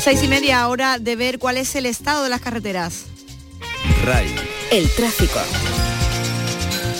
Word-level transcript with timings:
Seis 0.00 0.22
y 0.22 0.28
media 0.28 0.66
hora 0.66 0.98
de 0.98 1.14
ver 1.14 1.38
cuál 1.38 1.58
es 1.58 1.74
el 1.76 1.84
estado 1.84 2.24
de 2.24 2.30
las 2.30 2.40
carreteras. 2.40 3.04
RAI. 4.02 4.34
El 4.70 4.88
tráfico. 4.94 5.38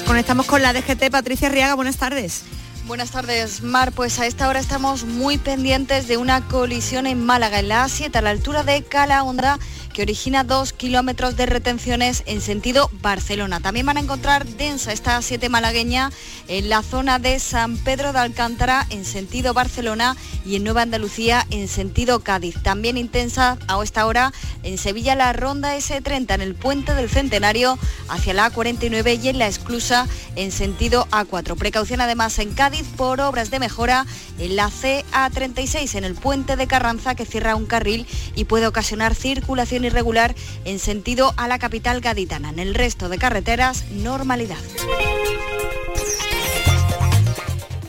Conectamos 0.07 0.45
con 0.45 0.61
la 0.61 0.75
DGT. 0.75 1.11
Patricia 1.11 1.49
Riaga, 1.49 1.75
buenas 1.75 1.97
tardes. 1.97 2.43
Buenas 2.87 3.11
tardes, 3.11 3.63
Mar. 3.63 3.93
Pues 3.93 4.19
a 4.19 4.27
esta 4.27 4.49
hora 4.49 4.61
estamos 4.61 5.05
muy 5.05 5.39
pendientes 5.39 6.09
de 6.09 6.19
una 6.19 6.47
colisión 6.49 7.07
en 7.07 7.25
Málaga, 7.25 7.61
en 7.61 7.69
la 7.69 7.87
A7, 7.87 8.15
a 8.17 8.21
la 8.21 8.31
altura 8.31 8.65
de 8.65 8.83
Calahonda, 8.83 9.59
que 9.93 10.03
origina 10.03 10.45
dos 10.45 10.73
kilómetros 10.73 11.37
de 11.37 11.47
retenciones 11.47 12.23
en 12.27 12.41
sentido 12.41 12.91
Barcelona. 13.03 13.61
También 13.61 13.87
van 13.87 13.97
a 13.97 14.01
encontrar 14.01 14.47
densa 14.47 14.93
esta 14.93 15.19
A7 15.19 15.49
malagueña 15.49 16.11
en 16.49 16.69
la 16.69 16.83
zona 16.83 17.19
de 17.19 17.39
San 17.39 17.77
Pedro 17.77 18.13
de 18.13 18.21
Alcántara 18.21 18.87
en 18.91 19.05
sentido 19.05 19.55
Barcelona 19.55 20.17
y 20.45 20.57
en 20.57 20.65
Nueva 20.65 20.83
Andalucía 20.83 21.47
en 21.51 21.69
sentido 21.69 22.21
Cádiz. 22.21 22.57
También 22.63 22.97
intensa 22.97 23.59
a 23.69 23.83
esta 23.83 24.07
hora 24.07 24.33
en 24.63 24.79
Sevilla 24.79 25.15
la 25.15 25.33
ronda 25.33 25.77
S30 25.77 26.35
en 26.35 26.41
el 26.41 26.55
puente 26.55 26.95
del 26.95 27.09
Centenario 27.09 27.79
hacia 28.09 28.35
la 28.35 28.51
A49 28.51 29.23
y 29.23 29.29
en 29.29 29.39
la 29.39 29.47
exclusa 29.47 30.07
en 30.37 30.53
sentido 30.53 31.07
A4. 31.11 31.57
Precaución 31.57 32.01
además 32.01 32.39
en 32.39 32.55
Cádiz 32.55 32.87
por 32.97 33.21
obras 33.21 33.51
de 33.51 33.59
mejora 33.59 34.07
en 34.39 34.57
la 34.57 34.69
CA36 34.69 35.95
en 35.97 36.05
el 36.05 36.15
puente 36.15 36.57
de 36.57 36.67
Carranza 36.67 37.15
que 37.15 37.27
cierra 37.27 37.57
un 37.57 37.67
carril 37.67 38.07
y 38.35 38.45
puede 38.45 38.67
ocasionar 38.67 39.15
circulación 39.15 39.80
irregular 39.85 40.35
en 40.65 40.79
sentido 40.79 41.35
a 41.37 41.49
la 41.49 41.59
capital 41.59 42.01
gaditana. 42.01 42.51
En 42.51 42.59
el 42.59 42.75
resto 42.75 43.09
de 43.09 43.19
carreteras, 43.19 43.85
normalidad. 43.91 44.59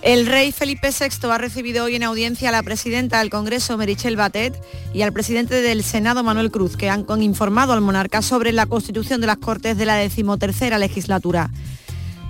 El 0.01 0.25
rey 0.25 0.51
Felipe 0.51 0.89
VI 0.89 1.29
ha 1.29 1.37
recibido 1.37 1.85
hoy 1.85 1.95
en 1.95 2.01
audiencia 2.01 2.49
a 2.49 2.51
la 2.51 2.63
presidenta 2.63 3.19
del 3.19 3.29
Congreso, 3.29 3.77
Merichel 3.77 4.15
Batet, 4.15 4.59
y 4.95 5.03
al 5.03 5.13
presidente 5.13 5.61
del 5.61 5.83
Senado, 5.83 6.23
Manuel 6.23 6.49
Cruz, 6.49 6.75
que 6.75 6.89
han 6.89 7.05
informado 7.21 7.73
al 7.73 7.81
monarca 7.81 8.23
sobre 8.23 8.51
la 8.51 8.65
constitución 8.65 9.21
de 9.21 9.27
las 9.27 9.37
Cortes 9.37 9.77
de 9.77 9.85
la 9.85 9.95
decimotercera 9.95 10.79
legislatura. 10.79 11.51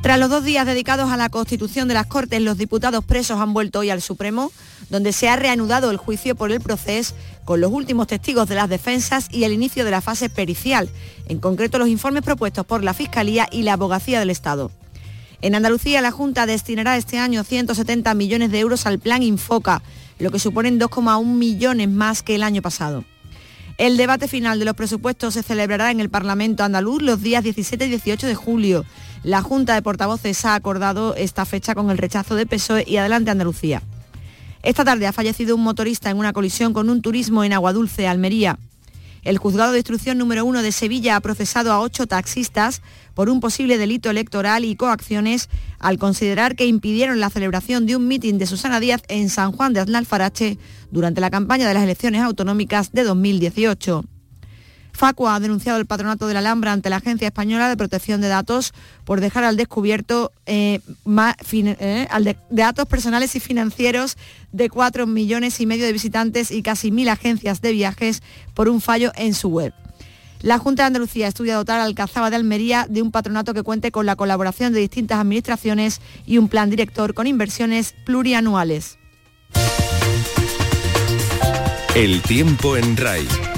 Tras 0.01 0.19
los 0.19 0.29
dos 0.29 0.43
días 0.43 0.65
dedicados 0.65 1.11
a 1.11 1.17
la 1.17 1.29
constitución 1.29 1.87
de 1.87 1.93
las 1.93 2.07
Cortes, 2.07 2.41
los 2.41 2.57
diputados 2.57 3.05
presos 3.05 3.39
han 3.39 3.53
vuelto 3.53 3.79
hoy 3.79 3.89
al 3.89 4.01
Supremo, 4.01 4.51
donde 4.89 5.13
se 5.13 5.29
ha 5.29 5.37
reanudado 5.37 5.91
el 5.91 5.97
juicio 5.97 6.35
por 6.35 6.51
el 6.51 6.59
proceso 6.59 7.15
con 7.51 7.59
los 7.59 7.73
últimos 7.73 8.07
testigos 8.07 8.47
de 8.47 8.55
las 8.55 8.69
defensas 8.69 9.27
y 9.29 9.43
el 9.43 9.51
inicio 9.51 9.83
de 9.83 9.91
la 9.91 9.99
fase 9.99 10.29
pericial, 10.29 10.87
en 11.27 11.39
concreto 11.39 11.79
los 11.79 11.89
informes 11.89 12.23
propuestos 12.23 12.65
por 12.65 12.81
la 12.81 12.93
Fiscalía 12.93 13.45
y 13.51 13.63
la 13.63 13.73
Abogacía 13.73 14.21
del 14.21 14.29
Estado. 14.29 14.71
En 15.41 15.53
Andalucía, 15.53 16.01
la 16.01 16.11
Junta 16.11 16.45
destinará 16.45 16.95
este 16.95 17.17
año 17.17 17.43
170 17.43 18.13
millones 18.13 18.51
de 18.51 18.59
euros 18.61 18.85
al 18.85 18.99
plan 18.99 19.21
Infoca, 19.21 19.83
lo 20.17 20.31
que 20.31 20.39
suponen 20.39 20.79
2,1 20.79 21.25
millones 21.25 21.89
más 21.89 22.23
que 22.23 22.35
el 22.35 22.43
año 22.43 22.61
pasado. 22.61 23.03
El 23.77 23.97
debate 23.97 24.29
final 24.29 24.57
de 24.57 24.63
los 24.63 24.75
presupuestos 24.75 25.33
se 25.33 25.43
celebrará 25.43 25.91
en 25.91 25.99
el 25.99 26.09
Parlamento 26.09 26.63
andaluz 26.63 27.01
los 27.01 27.21
días 27.21 27.43
17 27.43 27.85
y 27.85 27.89
18 27.89 28.27
de 28.27 28.35
julio. 28.35 28.85
La 29.23 29.41
Junta 29.41 29.73
de 29.73 29.81
Portavoces 29.81 30.45
ha 30.45 30.55
acordado 30.55 31.15
esta 31.15 31.43
fecha 31.43 31.75
con 31.75 31.89
el 31.89 31.97
rechazo 31.97 32.35
de 32.35 32.45
PSOE 32.45 32.85
y 32.87 32.95
Adelante 32.95 33.29
Andalucía. 33.29 33.81
Esta 34.63 34.85
tarde 34.85 35.07
ha 35.07 35.13
fallecido 35.13 35.55
un 35.55 35.63
motorista 35.63 36.09
en 36.09 36.17
una 36.17 36.33
colisión 36.33 36.73
con 36.73 36.89
un 36.89 37.01
turismo 37.01 37.43
en 37.43 37.53
Aguadulce, 37.53 38.07
Almería. 38.07 38.59
El 39.23 39.37
juzgado 39.37 39.71
de 39.71 39.79
instrucción 39.79 40.17
número 40.17 40.45
uno 40.45 40.61
de 40.63 40.71
Sevilla 40.71 41.15
ha 41.15 41.19
procesado 41.19 41.71
a 41.71 41.79
ocho 41.79 42.07
taxistas 42.07 42.81
por 43.13 43.29
un 43.29 43.39
posible 43.39 43.77
delito 43.77 44.09
electoral 44.09 44.65
y 44.65 44.75
coacciones 44.75 45.49
al 45.79 45.99
considerar 45.99 46.55
que 46.55 46.65
impidieron 46.65 47.19
la 47.19 47.29
celebración 47.29 47.85
de 47.85 47.95
un 47.95 48.07
mitin 48.07 48.39
de 48.39 48.47
Susana 48.47 48.79
Díaz 48.79 49.03
en 49.09 49.29
San 49.29 49.51
Juan 49.51 49.73
de 49.73 49.79
Aznalfarache 49.79 50.57
durante 50.91 51.21
la 51.21 51.29
campaña 51.29 51.67
de 51.67 51.73
las 51.75 51.83
elecciones 51.83 52.21
autonómicas 52.21 52.91
de 52.91 53.03
2018. 53.03 54.03
Facua 54.91 55.35
ha 55.35 55.39
denunciado 55.39 55.79
el 55.79 55.85
patronato 55.85 56.27
de 56.27 56.33
la 56.33 56.39
Alhambra 56.39 56.71
ante 56.71 56.89
la 56.89 56.97
Agencia 56.97 57.27
Española 57.27 57.69
de 57.69 57.77
Protección 57.77 58.21
de 58.21 58.27
Datos 58.27 58.73
por 59.05 59.21
dejar 59.21 59.43
al 59.43 59.57
descubierto 59.57 60.31
eh, 60.45 60.79
eh, 61.05 62.07
de, 62.21 62.37
datos 62.49 62.85
personales 62.87 63.35
y 63.35 63.39
financieros 63.39 64.17
de 64.51 64.69
4 64.69 65.07
millones 65.07 65.59
y 65.59 65.65
medio 65.65 65.85
de 65.85 65.93
visitantes 65.93 66.51
y 66.51 66.61
casi 66.61 66.91
mil 66.91 67.09
agencias 67.09 67.61
de 67.61 67.71
viajes 67.71 68.21
por 68.53 68.69
un 68.69 68.81
fallo 68.81 69.11
en 69.15 69.33
su 69.33 69.49
web. 69.49 69.73
La 70.41 70.57
Junta 70.57 70.83
de 70.83 70.87
Andalucía 70.87 71.27
estudia 71.27 71.55
dotar 71.55 71.79
al 71.79 71.93
Cazaba 71.93 72.31
de 72.31 72.35
Almería 72.35 72.87
de 72.89 73.03
un 73.03 73.11
patronato 73.11 73.53
que 73.53 73.61
cuente 73.61 73.91
con 73.91 74.07
la 74.07 74.15
colaboración 74.15 74.73
de 74.73 74.79
distintas 74.79 75.19
administraciones 75.19 76.01
y 76.25 76.39
un 76.39 76.49
plan 76.49 76.69
director 76.69 77.13
con 77.13 77.27
inversiones 77.27 77.93
plurianuales. 78.05 78.97
El 81.93 82.21
tiempo 82.21 82.77
en 82.77 82.97
RAI. 82.97 83.50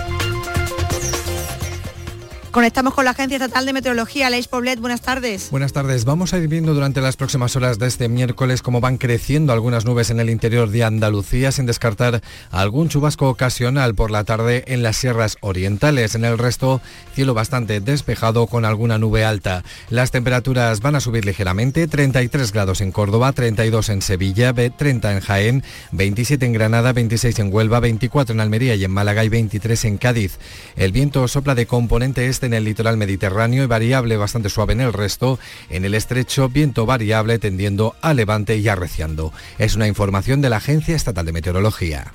Conectamos 2.53 2.93
con 2.93 3.03
la 3.03 3.11
Agencia 3.11 3.37
Estatal 3.37 3.65
de 3.65 3.73
Meteorología, 3.73 4.27
Aleix 4.27 4.47
Poblet. 4.47 4.79
Buenas 4.79 5.01
tardes. 5.01 5.49
Buenas 5.49 5.73
tardes. 5.73 6.05
Vamos 6.05 6.35
a 6.35 6.37
ir 6.37 6.47
viendo 6.47 6.75
durante 6.75 7.01
las 7.01 7.17
próximas 7.17 7.55
horas 7.55 7.79
de 7.79 7.87
este 7.87 8.09
miércoles 8.09 8.61
cómo 8.61 8.79
van 8.79 8.99
creciendo 8.99 9.53
algunas 9.53 9.85
nubes 9.85 10.11
en 10.11 10.19
el 10.19 10.29
interior 10.29 10.69
de 10.69 10.83
Andalucía, 10.83 11.51
sin 11.51 11.65
descartar 11.65 12.21
algún 12.51 12.89
chubasco 12.89 13.27
ocasional 13.27 13.95
por 13.95 14.11
la 14.11 14.23
tarde 14.23 14.65
en 14.67 14.83
las 14.83 14.97
sierras 14.97 15.37
orientales. 15.41 16.13
En 16.13 16.25
el 16.25 16.37
resto, 16.37 16.79
cielo 17.15 17.33
bastante 17.33 17.79
despejado 17.79 18.45
con 18.45 18.65
alguna 18.65 18.99
nube 18.99 19.25
alta. 19.25 19.63
Las 19.89 20.11
temperaturas 20.11 20.79
van 20.79 20.93
a 20.93 20.99
subir 20.99 21.25
ligeramente, 21.25 21.87
33 21.87 22.51
grados 22.51 22.81
en 22.81 22.91
Córdoba, 22.91 23.31
32 23.31 23.89
en 23.89 24.03
Sevilla, 24.03 24.53
30 24.53 25.11
en 25.11 25.19
Jaén, 25.21 25.63
27 25.91 26.45
en 26.45 26.53
Granada, 26.53 26.93
26 26.93 27.39
en 27.39 27.51
Huelva, 27.51 27.79
24 27.79 28.35
en 28.35 28.41
Almería 28.41 28.75
y 28.75 28.83
en 28.83 28.91
Málaga 28.91 29.23
y 29.23 29.29
23 29.29 29.85
en 29.85 29.97
Cádiz. 29.97 30.37
El 30.75 30.91
viento 30.91 31.27
sopla 31.27 31.55
de 31.55 31.65
componente 31.65 32.27
este 32.27 32.42
en 32.43 32.53
el 32.53 32.63
litoral 32.63 32.97
mediterráneo 32.97 33.63
y 33.63 33.67
variable 33.67 34.17
bastante 34.17 34.49
suave 34.49 34.73
en 34.73 34.81
el 34.81 34.93
resto. 34.93 35.39
En 35.69 35.85
el 35.85 35.93
estrecho, 35.93 36.49
viento 36.49 36.85
variable 36.85 37.39
tendiendo 37.39 37.95
a 38.01 38.13
levante 38.13 38.57
y 38.57 38.67
arreciando. 38.67 39.33
Es 39.57 39.75
una 39.75 39.87
información 39.87 40.41
de 40.41 40.49
la 40.49 40.57
Agencia 40.57 40.95
Estatal 40.95 41.25
de 41.25 41.31
Meteorología. 41.31 42.13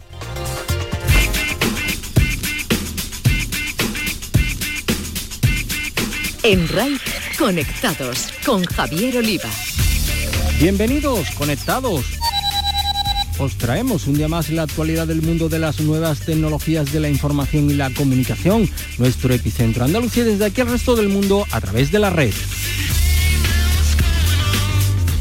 En 6.43 6.69
RAI, 6.69 6.99
conectados 7.39 8.33
con 8.47 8.65
Javier 8.65 9.19
Oliva. 9.19 9.51
Bienvenidos, 10.61 11.31
conectados 11.33 12.19
os 13.39 13.57
traemos 13.57 14.07
un 14.07 14.15
día 14.15 14.29
más 14.29 14.51
la 14.51 14.63
actualidad 14.63 15.07
del 15.07 15.23
mundo 15.23 15.49
de 15.49 15.59
las 15.59 15.81
nuevas 15.81 16.21
tecnologías 16.21 16.93
de 16.93 17.01
la 17.01 17.09
información 17.09 17.71
y 17.71 17.75
la 17.75 17.91
comunicación, 17.91 18.69
nuestro 18.99 19.33
epicentro 19.33 19.85
Andalucía 19.85 20.25
desde 20.25 20.45
aquí 20.45 20.61
al 20.61 20.69
resto 20.69 20.97
del 20.97 21.09
mundo 21.09 21.47
a 21.53 21.61
través 21.61 21.93
de 21.93 21.99
la 21.99 22.11
red. 22.11 22.33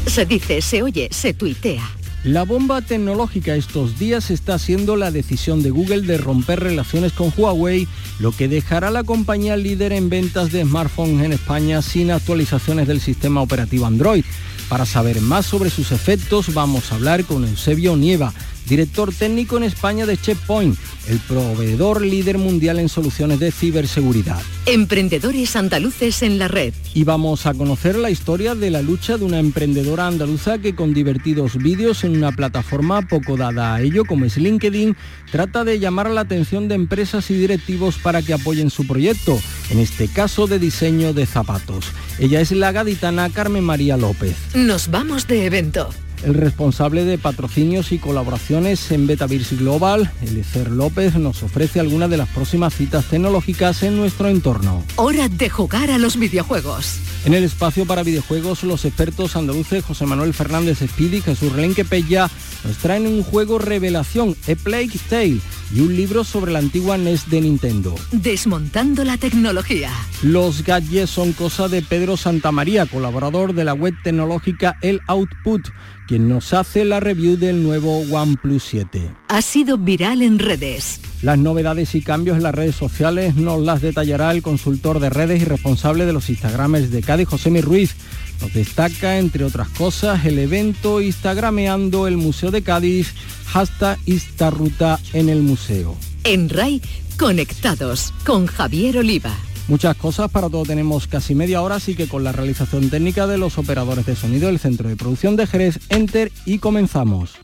Se 0.06 0.26
dice, 0.26 0.60
se 0.62 0.82
oye, 0.82 1.08
se 1.12 1.34
tuitea. 1.34 1.88
La 2.24 2.44
bomba 2.44 2.82
tecnológica 2.82 3.54
estos 3.54 3.98
días 3.98 4.32
está 4.32 4.58
siendo 4.58 4.96
la 4.96 5.12
decisión 5.12 5.62
de 5.62 5.70
Google 5.70 6.02
de 6.02 6.18
romper 6.18 6.58
relaciones 6.58 7.12
con 7.12 7.32
Huawei, 7.36 7.86
lo 8.18 8.32
que 8.32 8.48
dejará 8.48 8.88
a 8.88 8.90
la 8.90 9.04
compañía 9.04 9.56
líder 9.56 9.92
en 9.92 10.08
ventas 10.08 10.50
de 10.50 10.62
smartphones 10.62 11.24
en 11.24 11.32
España 11.32 11.80
sin 11.80 12.10
actualizaciones 12.10 12.88
del 12.88 13.00
sistema 13.00 13.40
operativo 13.40 13.86
Android. 13.86 14.24
Para 14.68 14.84
saber 14.84 15.20
más 15.20 15.46
sobre 15.46 15.70
sus 15.70 15.92
efectos 15.92 16.52
vamos 16.52 16.92
a 16.92 16.96
hablar 16.96 17.24
con 17.24 17.44
Eusebio 17.44 17.96
Nieva, 17.96 18.34
director 18.68 19.12
técnico 19.12 19.56
en 19.56 19.64
España 19.64 20.06
de 20.06 20.16
Checkpoint, 20.16 20.78
el 21.08 21.18
proveedor 21.20 22.02
líder 22.02 22.38
mundial 22.38 22.78
en 22.78 22.88
soluciones 22.88 23.40
de 23.40 23.50
ciberseguridad. 23.50 24.40
Emprendedores 24.66 25.56
andaluces 25.56 26.22
en 26.22 26.38
la 26.38 26.48
red. 26.48 26.74
Y 26.94 27.04
vamos 27.04 27.46
a 27.46 27.54
conocer 27.54 27.96
la 27.96 28.10
historia 28.10 28.54
de 28.54 28.70
la 28.70 28.82
lucha 28.82 29.16
de 29.16 29.24
una 29.24 29.38
emprendedora 29.38 30.06
andaluza 30.06 30.58
que 30.58 30.74
con 30.74 30.92
divertidos 30.92 31.56
vídeos 31.56 32.04
en 32.04 32.16
una 32.16 32.32
plataforma 32.32 33.02
poco 33.02 33.36
dada 33.36 33.74
a 33.74 33.80
ello 33.80 34.04
como 34.04 34.26
es 34.26 34.36
LinkedIn, 34.36 34.96
trata 35.32 35.64
de 35.64 35.78
llamar 35.78 36.10
la 36.10 36.22
atención 36.22 36.68
de 36.68 36.74
empresas 36.74 37.30
y 37.30 37.34
directivos 37.34 37.96
para 37.98 38.22
que 38.22 38.34
apoyen 38.34 38.70
su 38.70 38.86
proyecto, 38.86 39.38
en 39.70 39.78
este 39.78 40.08
caso 40.08 40.46
de 40.46 40.58
diseño 40.58 41.12
de 41.12 41.26
zapatos. 41.26 41.92
Ella 42.18 42.40
es 42.40 42.52
la 42.52 42.72
gaditana 42.72 43.30
Carmen 43.30 43.64
María 43.64 43.96
López. 43.96 44.36
Nos 44.54 44.90
vamos 44.90 45.26
de 45.26 45.46
evento 45.46 45.90
el 46.24 46.34
responsable 46.34 47.04
de 47.04 47.18
patrocinios 47.18 47.92
y 47.92 47.98
colaboraciones 47.98 48.90
en 48.90 49.06
Betavirs 49.06 49.58
Global, 49.58 50.10
Eliezer 50.22 50.70
López, 50.70 51.14
nos 51.16 51.42
ofrece 51.42 51.80
algunas 51.80 52.10
de 52.10 52.16
las 52.16 52.28
próximas 52.28 52.74
citas 52.74 53.04
tecnológicas 53.06 53.82
en 53.82 53.96
nuestro 53.96 54.28
entorno. 54.28 54.84
Hora 54.96 55.28
de 55.28 55.48
jugar 55.48 55.90
a 55.90 55.98
los 55.98 56.16
videojuegos. 56.16 56.98
En 57.24 57.34
el 57.34 57.44
espacio 57.44 57.84
para 57.84 58.02
videojuegos, 58.02 58.62
los 58.62 58.84
expertos 58.84 59.36
andaluces 59.36 59.84
José 59.84 60.06
Manuel 60.06 60.34
Fernández 60.34 60.82
Espidi, 60.82 61.20
Jesús 61.20 61.52
Relenque 61.52 61.84
Pella 61.84 62.30
nos 62.64 62.76
traen 62.78 63.06
un 63.06 63.22
juego 63.22 63.58
revelación, 63.58 64.36
A 64.50 64.54
Plague 64.54 64.98
Tale, 65.08 65.40
y 65.74 65.80
un 65.80 65.94
libro 65.96 66.24
sobre 66.24 66.52
la 66.52 66.58
antigua 66.58 66.96
NES 66.96 67.28
de 67.30 67.40
Nintendo. 67.40 67.94
Desmontando 68.12 69.04
la 69.04 69.16
tecnología. 69.16 69.90
Los 70.22 70.64
gadgets 70.64 71.10
son 71.10 71.32
cosa 71.32 71.68
de 71.68 71.82
Pedro 71.82 72.16
Santamaría, 72.16 72.86
colaborador 72.86 73.54
de 73.54 73.64
la 73.64 73.74
web 73.74 73.94
tecnológica 74.02 74.76
El 74.80 75.00
Output, 75.06 75.68
quien 76.06 76.28
nos 76.28 76.54
hace 76.54 76.84
la 76.84 77.00
review 77.00 77.36
del 77.36 77.62
nuevo 77.62 77.98
OnePlus 77.98 78.64
7. 78.64 79.10
Ha 79.28 79.42
sido 79.42 79.76
viral 79.76 80.22
en 80.22 80.38
redes. 80.38 81.00
Las 81.20 81.36
novedades 81.36 81.94
y 81.94 82.00
cambios 82.00 82.36
en 82.36 82.44
las 82.44 82.54
redes 82.54 82.76
sociales 82.76 83.34
nos 83.34 83.60
las 83.60 83.82
detallará 83.82 84.30
el 84.30 84.40
consultor 84.40 85.00
de 85.00 85.10
redes 85.10 85.42
y 85.42 85.44
responsable 85.44 86.06
de 86.06 86.12
los 86.12 86.30
Instagrames 86.30 86.90
de 86.90 87.02
Cádiz, 87.02 87.28
José 87.28 87.48
Ruiz. 87.60 87.94
Nos 88.40 88.52
destaca, 88.52 89.18
entre 89.18 89.44
otras 89.44 89.68
cosas, 89.68 90.24
el 90.24 90.38
evento 90.38 91.00
Instagrameando 91.00 92.06
el 92.06 92.16
Museo 92.16 92.50
de 92.50 92.62
Cádiz, 92.62 93.14
hasta 93.52 93.98
esta 94.06 94.50
ruta 94.50 95.00
en 95.12 95.28
el 95.28 95.42
museo. 95.42 95.96
En 96.24 96.48
RAI, 96.48 96.80
conectados 97.18 98.12
con 98.24 98.46
Javier 98.46 98.98
Oliva. 98.98 99.34
Muchas 99.68 99.96
cosas, 99.96 100.30
para 100.30 100.48
todo 100.48 100.62
tenemos 100.64 101.06
casi 101.06 101.34
media 101.34 101.60
hora, 101.60 101.74
así 101.74 101.94
que 101.94 102.08
con 102.08 102.24
la 102.24 102.32
realización 102.32 102.88
técnica 102.88 103.26
de 103.26 103.36
los 103.36 103.58
operadores 103.58 104.06
de 104.06 104.16
sonido 104.16 104.46
del 104.46 104.58
Centro 104.58 104.88
de 104.88 104.96
Producción 104.96 105.36
de 105.36 105.46
Jerez, 105.46 105.78
Enter 105.90 106.32
y 106.46 106.58
comenzamos. 106.58 107.34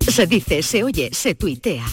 Se 0.00 0.26
dice, 0.28 0.62
se 0.62 0.84
oye, 0.84 1.10
se 1.12 1.34
tuitea. 1.34 1.84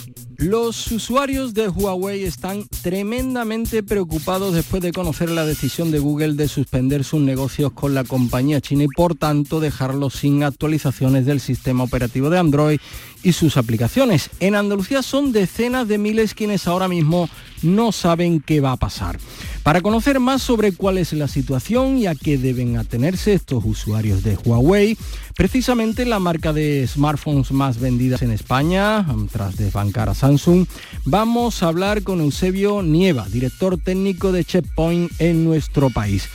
Los 0.41 0.91
usuarios 0.91 1.53
de 1.53 1.69
Huawei 1.69 2.23
están 2.23 2.65
tremendamente 2.81 3.83
preocupados 3.83 4.55
después 4.55 4.81
de 4.81 4.91
conocer 4.91 5.29
la 5.29 5.45
decisión 5.45 5.91
de 5.91 5.99
Google 5.99 6.33
de 6.33 6.47
suspender 6.47 7.03
sus 7.03 7.21
negocios 7.21 7.73
con 7.73 7.93
la 7.93 8.03
compañía 8.03 8.59
china 8.59 8.85
y 8.85 8.87
por 8.87 9.13
tanto 9.13 9.59
dejarlos 9.59 10.15
sin 10.15 10.41
actualizaciones 10.41 11.27
del 11.27 11.41
sistema 11.41 11.83
operativo 11.83 12.31
de 12.31 12.39
Android 12.39 12.79
y 13.21 13.33
sus 13.33 13.55
aplicaciones. 13.55 14.31
En 14.39 14.55
Andalucía 14.55 15.03
son 15.03 15.31
decenas 15.31 15.87
de 15.87 15.99
miles 15.99 16.33
quienes 16.33 16.65
ahora 16.65 16.87
mismo 16.87 17.29
no 17.61 17.91
saben 17.91 18.41
qué 18.41 18.61
va 18.61 18.71
a 18.71 18.77
pasar. 18.77 19.19
Para 19.63 19.81
conocer 19.81 20.19
más 20.19 20.41
sobre 20.41 20.71
cuál 20.71 20.97
es 20.97 21.13
la 21.13 21.27
situación 21.27 21.99
y 21.99 22.07
a 22.07 22.15
qué 22.15 22.39
deben 22.39 22.77
atenerse 22.77 23.33
estos 23.33 23.63
usuarios 23.63 24.23
de 24.23 24.35
Huawei, 24.35 24.97
precisamente 25.35 26.03
la 26.05 26.17
marca 26.17 26.51
de 26.51 26.87
smartphones 26.87 27.51
más 27.51 27.79
vendidas 27.79 28.23
en 28.23 28.31
España, 28.31 29.05
tras 29.31 29.57
desbancar 29.57 30.09
a 30.09 30.15
Samsung, 30.15 30.65
vamos 31.05 31.61
a 31.61 31.67
hablar 31.67 32.01
con 32.01 32.21
Eusebio 32.21 32.81
Nieva, 32.81 33.29
director 33.29 33.77
técnico 33.77 34.31
de 34.31 34.45
Checkpoint 34.45 35.11
en 35.19 35.43
nuestro 35.43 35.91
país. 35.91 36.27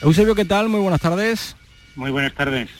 Eusebio, 0.00 0.36
¿qué 0.36 0.44
tal? 0.44 0.68
Muy 0.68 0.80
buenas 0.80 1.00
tardes. 1.00 1.56
Muy 1.96 2.12
buenas 2.12 2.32
tardes. 2.34 2.70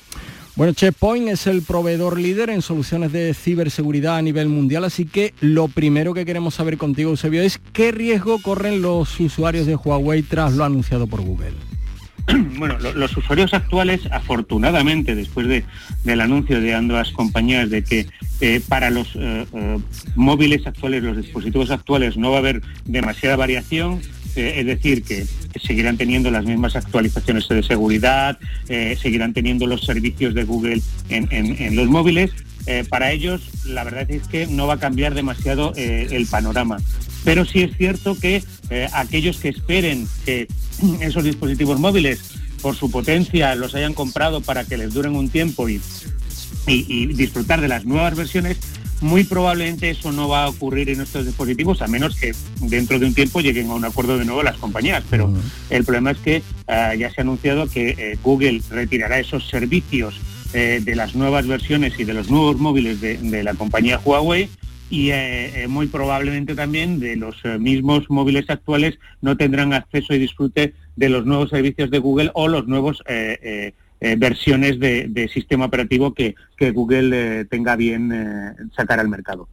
Bueno, 0.59 0.73
Checkpoint 0.73 1.29
es 1.29 1.47
el 1.47 1.63
proveedor 1.63 2.19
líder 2.19 2.51
en 2.51 2.63
soluciones 2.63 3.13
de 3.13 3.33
ciberseguridad 3.33 4.17
a 4.17 4.23
nivel 4.23 4.49
mundial, 4.49 4.83
así 4.83 5.07
que 5.07 5.33
lo 5.41 5.69
primero 5.69 6.15
que 6.15 6.27
queremos 6.27 6.55
saber 6.55 6.79
contigo, 6.79 7.11
Eusebio, 7.11 7.43
es 7.43 7.61
qué 7.73 7.93
riesgo 7.93 8.43
corren 8.43 8.83
los 8.83 9.21
usuarios 9.21 9.67
de 9.67 9.77
Huawei 9.77 10.23
tras 10.23 10.55
lo 10.55 10.65
anunciado 10.65 11.07
por 11.07 11.21
Google. 11.21 11.53
Bueno, 12.59 12.77
los 12.79 13.17
usuarios 13.17 13.55
actuales, 13.55 14.01
afortunadamente, 14.11 15.15
después 15.15 15.47
de, 15.49 15.65
del 16.05 16.21
anuncio 16.21 16.61
de 16.61 16.75
ambas 16.75 17.11
compañías 17.13 17.71
de 17.71 17.83
que 17.85 18.07
eh, 18.41 18.61
para 18.69 18.91
los 18.91 19.15
eh, 19.17 19.47
eh, 19.53 19.79
móviles 20.15 20.67
actuales, 20.67 21.03
los 21.03 21.17
dispositivos 21.17 21.71
actuales, 21.71 22.17
no 22.17 22.31
va 22.31 22.37
a 22.37 22.41
haber 22.41 22.63
demasiada 22.85 23.37
variación, 23.37 24.01
es 24.37 24.67
decir, 24.67 25.03
que 25.03 25.27
seguirán 25.61 25.97
teniendo 25.97 26.31
las 26.31 26.45
mismas 26.45 26.77
actualizaciones 26.77 27.49
de 27.49 27.61
seguridad, 27.65 28.39
seguirán 28.69 29.33
teniendo 29.33 29.67
los 29.67 29.81
servicios 29.81 30.33
de 30.33 30.45
Google 30.45 30.81
en, 31.09 31.75
los 31.75 31.89
móviles. 31.89 32.31
Eh, 32.71 32.85
para 32.89 33.13
ellos, 33.13 33.41
la 33.65 33.83
verdad 33.83 34.09
es 34.11 34.29
que 34.29 34.47
no 34.47 34.67
va 34.67 34.75
a 34.75 34.79
cambiar 34.79 35.15
demasiado 35.15 35.73
eh, 35.75 36.09
el 36.11 36.27
panorama. 36.27 36.77
Pero 37.25 37.45
sí 37.45 37.63
es 37.63 37.77
cierto 37.77 38.17
que 38.19 38.45
aquellos 38.93 39.39
que 39.39 39.49
esperen 39.49 40.07
que 40.25 40.47
esos 41.01 41.25
dispositivos 41.25 41.81
móviles, 41.81 42.21
por 42.63 42.77
su 42.77 42.91
potencia, 42.91 43.55
los 43.55 43.75
hayan 43.75 43.95
comprado 43.95 44.41
para 44.43 44.65
que 44.65 44.77
les 44.77 44.93
duren 44.93 45.17
un 45.17 45.29
tiempo 45.31 45.69
y 45.69 45.81
disfrutar 46.67 47.61
de 47.61 47.69
las 47.69 47.87
nuevas 47.87 48.15
versiones, 48.15 48.59
muy 49.01 49.25
probablemente 49.25 49.91
eso 49.91 50.13
no 50.13 50.29
va 50.29 50.45
a 50.45 50.49
ocurrir 50.49 50.91
en 50.91 51.01
estos 51.01 51.25
dispositivos, 51.25 51.83
a 51.83 51.87
menos 51.87 52.17
que 52.17 52.35
dentro 52.61 52.99
de 52.99 53.07
un 53.07 53.15
tiempo 53.15 53.41
lleguen 53.41 53.71
a 53.71 53.75
un 53.75 53.85
acuerdo 53.85 54.19
de 54.19 54.25
nuevo 54.25 54.43
las 54.43 54.57
compañías. 54.57 55.05
Pero 55.09 55.33
el 55.71 55.85
problema 55.85 56.11
es 56.11 56.19
que 56.19 56.43
ah, 56.67 56.95
ya 56.95 57.11
se 57.11 57.21
ha 57.21 57.23
anunciado 57.23 57.69
que 57.69 57.91
eh, 57.91 58.19
Google 58.23 58.61
retirará 58.71 59.19
esos 59.21 59.49
servicios 59.49 60.21
eh, 60.53 60.81
de 60.83 60.95
las 60.95 61.15
nuevas 61.15 61.47
versiones 61.47 61.99
y 61.99 62.05
de 62.05 62.15
los 62.15 62.31
nuevos 62.31 62.59
móviles 62.59 63.01
de, 63.01 63.43
la 63.43 63.55
compañía 63.55 64.01
Huawei 64.03 64.49
y 64.91 65.11
eh, 65.11 65.67
muy 65.69 65.87
probablemente 65.87 66.55
también 66.55 66.99
de 66.99 67.17
los 67.17 67.37
mismos 67.59 68.09
móviles 68.09 68.49
actuales 68.49 68.99
no 69.21 69.37
tendrán 69.37 69.75
acceso 69.75 70.15
y 70.15 70.19
disfrute 70.19 70.73
de 70.97 71.09
los 71.09 71.27
nuevos 71.27 71.51
servicios 71.51 71.91
de 71.91 71.99
Google 71.99 72.31
o 72.35 72.49
los 72.49 72.67
nuevos 72.67 73.03
eh, 73.07 73.75
versiones 74.01 74.79
de, 74.79 75.31
sistema 75.33 75.67
operativo 75.67 76.15
que, 76.15 76.35
Google 76.73 77.41
eh, 77.41 77.45
tenga 77.45 77.77
bien 77.77 78.11
eh, 78.13 78.53
sacar 78.77 78.99
al 78.99 79.09
mercado. 79.09 79.49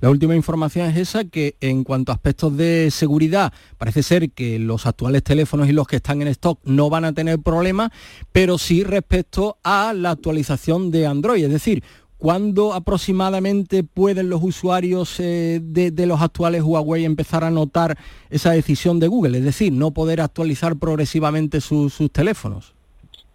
La 0.00 0.10
última 0.10 0.34
información 0.34 0.90
es 0.90 0.96
esa, 0.96 1.24
que 1.24 1.56
en 1.60 1.84
cuanto 1.84 2.12
a 2.12 2.16
aspectos 2.16 2.56
de 2.56 2.90
seguridad, 2.90 3.52
parece 3.78 4.02
ser 4.02 4.30
que 4.30 4.58
los 4.58 4.86
actuales 4.86 5.22
teléfonos 5.22 5.68
y 5.68 5.72
los 5.72 5.86
que 5.86 5.96
están 5.96 6.20
en 6.22 6.28
stock 6.28 6.60
no 6.64 6.90
van 6.90 7.04
a 7.04 7.12
tener 7.12 7.38
problemas, 7.38 7.90
pero 8.32 8.58
sí 8.58 8.84
respecto 8.84 9.58
a 9.64 9.94
la 9.94 10.10
actualización 10.10 10.90
de 10.90 11.06
Android, 11.06 11.44
es 11.44 11.50
decir, 11.50 11.82
¿Cuándo 12.16 12.72
aproximadamente 12.72 13.84
pueden 13.84 14.30
los 14.30 14.42
usuarios 14.42 15.18
de, 15.18 15.92
los 16.06 16.22
actuales 16.22 16.62
Huawei 16.62 17.04
empezar 17.04 17.44
a 17.44 17.50
notar 17.50 17.98
esa 18.30 18.52
decisión 18.52 18.98
de 18.98 19.08
Google? 19.08 19.36
Es 19.36 19.44
decir, 19.44 19.74
no 19.74 19.90
poder 19.90 20.22
actualizar 20.22 20.76
progresivamente 20.76 21.60
sus 21.60 21.98
teléfonos. 22.12 22.74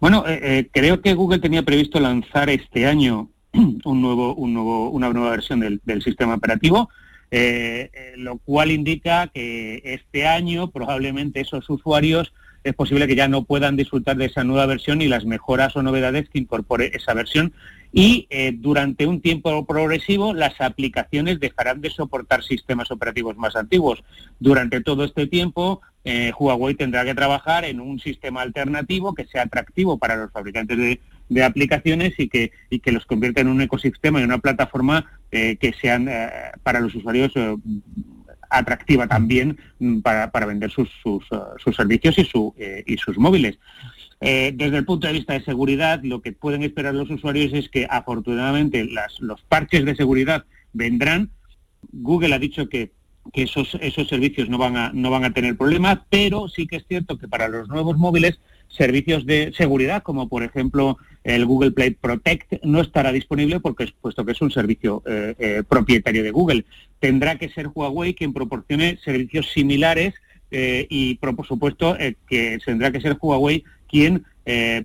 Bueno, 0.00 0.24
eh, 0.26 0.40
eh, 0.42 0.68
creo 0.72 1.02
que 1.02 1.12
Google 1.12 1.40
tenía 1.40 1.62
previsto 1.62 2.00
lanzar 2.00 2.48
este 2.48 2.86
año 2.86 3.28
un 3.52 4.00
nuevo, 4.00 4.34
un 4.34 4.54
nuevo, 4.54 4.88
una 4.88 5.10
nueva 5.10 5.30
versión 5.30 5.60
del, 5.60 6.02
sistema 6.02 6.34
operativo, 6.34 6.88
eh, 7.30 7.90
lo 8.16 8.38
cual 8.38 8.70
indica 8.70 9.26
que 9.26 9.82
este 9.84 10.26
año 10.26 10.70
probablemente 10.70 11.42
esos 11.42 11.68
usuarios 11.68 12.32
es 12.64 12.74
posible 12.74 13.06
que 13.06 13.14
ya 13.14 13.28
no 13.28 13.44
puedan 13.44 13.76
disfrutar 13.76 14.16
de 14.16 14.26
esa 14.26 14.42
nueva 14.42 14.64
versión 14.64 15.02
y 15.02 15.08
las 15.08 15.26
mejoras 15.26 15.76
o 15.76 15.82
novedades 15.82 16.30
que 16.30 16.38
incorpore 16.38 16.92
esa 16.94 17.12
versión. 17.12 17.52
Y 17.92 18.28
durante 18.58 19.06
un 19.06 19.20
tiempo 19.20 19.66
progresivo 19.66 20.32
las 20.32 20.60
aplicaciones 20.60 21.40
dejarán 21.40 21.80
de 21.80 21.90
soportar 21.90 22.44
sistemas 22.44 22.90
operativos 22.90 23.36
más 23.36 23.56
antiguos. 23.56 24.04
Durante 24.38 24.80
todo 24.80 25.04
este 25.04 25.26
tiempo 25.26 25.80
eh, 26.02 26.32
Huawei 26.38 26.74
tendrá 26.74 27.04
que 27.04 27.14
trabajar 27.14 27.64
en 27.66 27.78
un 27.78 28.00
sistema 28.00 28.40
alternativo 28.40 29.14
que 29.14 29.26
sea 29.26 29.42
atractivo 29.42 29.98
para 29.98 30.16
los 30.16 30.32
fabricantes 30.32 30.78
de, 31.28 31.44
aplicaciones 31.44 32.14
y 32.18 32.28
que, 32.28 32.50
los 32.86 33.04
convierta 33.04 33.42
en 33.42 33.48
un 33.48 33.60
ecosistema 33.60 34.20
y 34.20 34.24
una 34.24 34.38
plataforma 34.38 35.20
eh, 35.30 35.56
que 35.56 35.72
sean 35.74 36.08
eh, 36.08 36.28
para 36.62 36.80
los 36.80 36.94
usuarios 36.94 37.32
atractiva 38.48 39.06
también 39.06 39.58
mm, 39.78 40.00
para, 40.00 40.46
vender 40.46 40.70
sus, 40.70 40.88
servicios 41.76 42.16
y 42.18 42.96
sus 42.96 43.18
móviles. 43.18 43.58
Desde 44.20 44.76
el 44.76 44.84
punto 44.84 45.06
de 45.06 45.14
vista 45.14 45.32
de 45.32 45.44
seguridad, 45.44 46.00
lo 46.02 46.20
que 46.20 46.32
pueden 46.32 46.62
esperar 46.62 46.94
los 46.94 47.10
usuarios 47.10 47.52
es 47.54 47.70
que 47.70 47.86
afortunadamente 47.88 48.86
los 49.20 49.40
parches 49.48 49.84
de 49.84 49.96
seguridad 49.96 50.44
vendrán. 50.72 51.30
Google 51.92 52.34
ha 52.34 52.38
dicho 52.38 52.68
que 52.68 52.92
esos, 53.32 53.70
servicios 54.08 54.48
no 54.48 54.58
van, 54.58 54.76
a, 54.76 54.90
no 54.92 55.10
van 55.10 55.24
a 55.24 55.32
tener 55.32 55.56
problemas, 55.56 56.00
pero 56.08 56.48
sí 56.48 56.66
que 56.66 56.76
es 56.76 56.84
cierto 56.86 57.18
que 57.18 57.28
para 57.28 57.48
los 57.48 57.68
nuevos 57.68 57.96
móviles, 57.96 58.40
servicios 58.68 59.26
de 59.26 59.52
seguridad, 59.56 60.02
como 60.02 60.28
por 60.28 60.42
ejemplo 60.42 60.96
el 61.24 61.44
Google 61.44 61.72
Play 61.72 61.90
Protect, 61.90 62.64
no 62.64 62.80
estará 62.80 63.12
disponible 63.12 63.60
porque 63.60 63.92
puesto 64.00 64.24
que 64.24 64.32
es 64.32 64.40
un 64.40 64.50
servicio 64.50 65.02
eh, 65.06 65.34
eh, 65.38 65.62
propietario 65.68 66.22
de 66.22 66.30
Google. 66.30 66.64
Tendrá 66.98 67.36
que 67.36 67.48
ser 67.50 67.68
Huawei 67.68 68.14
quien 68.14 68.32
proporcione 68.32 68.98
servicios 69.04 69.50
similares 69.50 70.14
eh, 70.50 70.86
y 70.88 71.16
por 71.16 71.46
supuesto 71.46 71.96
que 72.28 72.58
tendrá 72.64 72.90
que 72.90 73.00
ser 73.00 73.16
Huawei 73.20 73.64
quien 73.90 74.24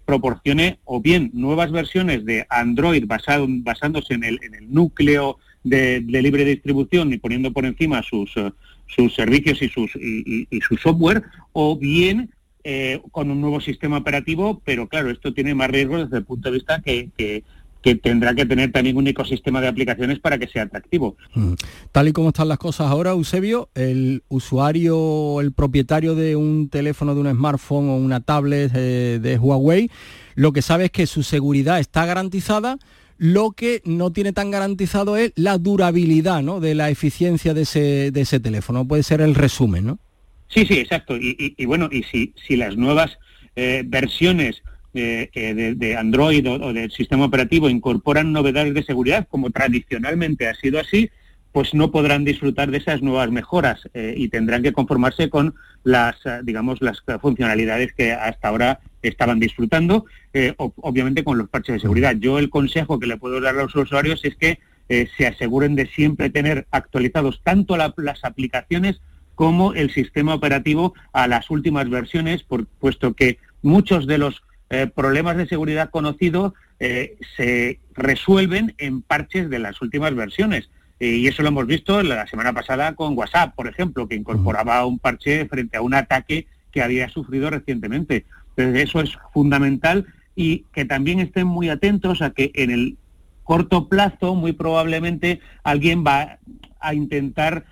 proporcione 0.06 0.78
o 0.84 1.02
bien 1.02 1.32
nuevas 1.34 1.72
versiones 1.72 2.24
de 2.24 2.46
Android 2.50 3.04
basado, 3.08 3.48
basándose 3.50 4.14
en 4.14 4.24
el, 4.24 4.40
en 4.44 4.54
el 4.54 4.72
núcleo 4.72 5.40
de, 5.66 6.22
libre 6.22 6.46
distribución 6.46 7.12
y 7.12 7.18
poniendo 7.18 7.52
por 7.52 7.66
encima 7.66 8.02
sus, 8.04 8.32
eh, 8.38 8.52
sus 8.88 9.14
servicios 9.14 9.62
y, 9.62 9.68
sus, 9.70 9.96
y, 9.96 10.48
su 10.62 10.78
software, 10.78 11.24
o 11.52 11.78
bien 11.78 12.30
eh, 12.64 13.02
con 13.12 13.30
un 13.32 13.42
nuevo 13.42 13.60
sistema 13.60 13.98
operativo, 13.98 14.62
pero 14.64 14.88
claro, 14.88 15.10
esto 15.10 15.34
tiene 15.34 15.56
más 15.56 15.70
riesgos 15.70 16.06
desde 16.06 16.18
el 16.18 16.26
punto 16.26 16.50
de 16.50 16.56
vista 16.56 16.82
que, 16.82 17.44
que 17.86 17.94
tendrá 17.94 18.34
que 18.34 18.48
tener 18.48 18.72
también 18.72 18.98
un 18.98 19.06
ecosistema 19.06 19.62
de 19.62 19.68
aplicaciones 19.68 20.18
para 20.18 20.40
que 20.40 20.48
sea 20.48 20.64
atractivo. 20.64 21.18
Mm. 21.36 21.54
Tal 21.92 22.08
y 22.08 22.14
como 22.14 22.30
están 22.30 22.48
las 22.48 22.58
cosas 22.58 22.88
ahora, 22.88 23.12
Eusebio, 23.12 23.70
el 23.76 24.24
usuario, 24.28 25.40
el 25.40 25.52
propietario 25.52 26.16
de 26.16 26.36
un 26.36 26.68
teléfono, 26.70 27.14
de 27.14 27.22
un 27.22 27.30
smartphone 27.30 27.90
o 27.90 27.98
una 27.98 28.22
tablet 28.22 28.72
eh, 28.74 29.20
de 29.22 29.38
Huawei, 29.38 29.92
lo 30.34 30.52
que 30.52 30.64
sabe 30.64 30.86
es 30.86 30.92
que 30.92 31.06
su 31.06 31.22
seguridad 31.22 31.80
está 31.80 32.08
garantizada, 32.08 32.80
lo 33.20 33.52
que 33.52 33.84
no 33.86 34.12
tiene 34.12 34.34
tan 34.34 34.50
garantizado 34.50 35.16
es 35.16 35.32
la 35.36 35.60
durabilidad 35.60 36.42
¿no? 36.42 36.60
de 36.62 36.74
la 36.74 36.90
eficiencia 36.90 37.54
de 37.54 37.62
ese, 37.62 38.10
de 38.10 38.22
ese 38.22 38.40
teléfono. 38.40 38.88
Puede 38.88 39.04
ser 39.04 39.22
el 39.22 39.36
resumen, 39.36 39.86
¿no? 39.86 40.00
Sí, 40.48 40.66
sí, 40.66 40.80
exacto. 40.80 41.18
Y, 41.18 41.54
bueno, 41.66 41.88
y 41.92 42.02
si, 42.02 42.34
si 42.48 42.56
las 42.56 42.78
nuevas 42.78 43.12
eh, 43.56 43.84
versiones 43.86 44.64
de, 44.96 45.76
de, 45.78 45.98
Android 45.98 46.50
o, 46.50 46.74
del 46.74 46.92
sistema 46.92 47.26
operativo 47.26 47.70
incorporan 47.70 48.32
novedades 48.32 48.74
de 48.74 48.84
seguridad, 48.84 49.28
como 49.30 49.50
tradicionalmente 49.50 50.48
ha 50.48 50.56
sido 50.56 50.80
así, 50.80 51.10
pues 51.52 51.74
no 51.74 51.92
podrán 51.92 52.26
disfrutar 52.26 52.72
de 52.72 52.78
esas 52.78 53.02
nuevas 53.02 53.32
mejoras 53.32 53.90
eh, 53.94 54.14
y 54.18 54.30
tendrán 54.30 54.64
que 54.64 54.74
conformarse 54.74 55.30
con 55.30 55.56
las, 55.84 56.18
eh, 56.26 56.40
digamos, 56.44 56.82
las 56.82 57.02
funcionalidades 57.22 57.94
que 57.94 58.12
hasta 58.12 58.48
ahora 58.48 58.80
estaban 59.02 59.40
disfrutando, 59.40 60.06
eh, 60.34 60.54
obviamente 60.58 61.24
con 61.24 61.38
los 61.38 61.50
parches 61.50 61.76
de 61.76 61.80
seguridad. 61.80 62.16
Yo 62.18 62.40
el 62.40 62.50
consejo 62.50 63.00
que 63.00 63.08
le 63.08 63.18
puedo 63.18 63.40
dar 63.40 63.56
a 63.56 63.64
los 63.64 63.76
usuarios 63.76 64.24
es 64.26 64.36
que 64.36 64.60
se 64.88 65.26
aseguren 65.26 65.76
de 65.76 65.88
siempre 65.88 66.30
tener 66.30 66.68
actualizados 66.70 67.42
tanto 67.44 67.76
las 67.76 68.24
aplicaciones 68.24 69.02
como 69.34 69.74
el 69.74 69.92
sistema 69.92 70.36
operativo 70.36 70.94
a 71.12 71.28
las 71.28 71.50
últimas 71.50 71.90
versiones, 71.90 72.44
por, 72.44 72.68
puesto 72.68 73.16
que 73.16 73.40
muchos 73.64 74.06
de 74.06 74.20
los 74.20 74.44
eh, 74.70 74.88
problemas 74.88 75.38
de 75.38 75.48
seguridad 75.48 75.92
conocidos 75.92 76.54
eh, 76.80 77.18
se 77.38 77.80
resuelven 77.94 78.74
en 78.80 79.04
parches 79.04 79.50
de 79.50 79.60
las 79.60 79.82
últimas 79.82 80.16
versiones. 80.16 80.70
Eh, 81.00 81.18
y 81.18 81.28
eso 81.28 81.44
lo 81.44 81.50
hemos 81.50 81.68
visto 81.68 82.02
la 82.02 82.26
semana 82.26 82.54
pasada 82.54 82.96
con 82.96 83.18
WhatsApp, 83.18 83.54
por 83.56 83.68
ejemplo, 83.68 84.08
que 84.08 84.16
incorporaba 84.16 84.86
un 84.86 84.98
parche 84.98 85.46
frente 85.46 85.78
a 85.78 85.82
un 85.82 85.94
ataque 85.94 86.48
que 86.72 86.82
había 86.82 87.10
sufrido 87.10 87.50
recientemente. 87.50 88.26
Entonces, 88.56 88.90
eso 88.90 89.02
es 89.02 89.18
fundamental 89.34 90.08
y 90.36 90.66
que 90.74 90.86
también 90.86 91.20
estén 91.20 91.48
muy 91.48 91.70
atentos 91.70 92.22
a 92.22 92.32
que 92.32 92.52
en 92.56 92.72
el 92.72 92.98
corto 93.44 93.88
plazo, 93.88 94.34
muy 94.34 94.54
probablemente, 94.54 95.42
alguien 95.64 96.04
va 96.06 96.40
a 96.80 96.94
intentar 96.94 97.66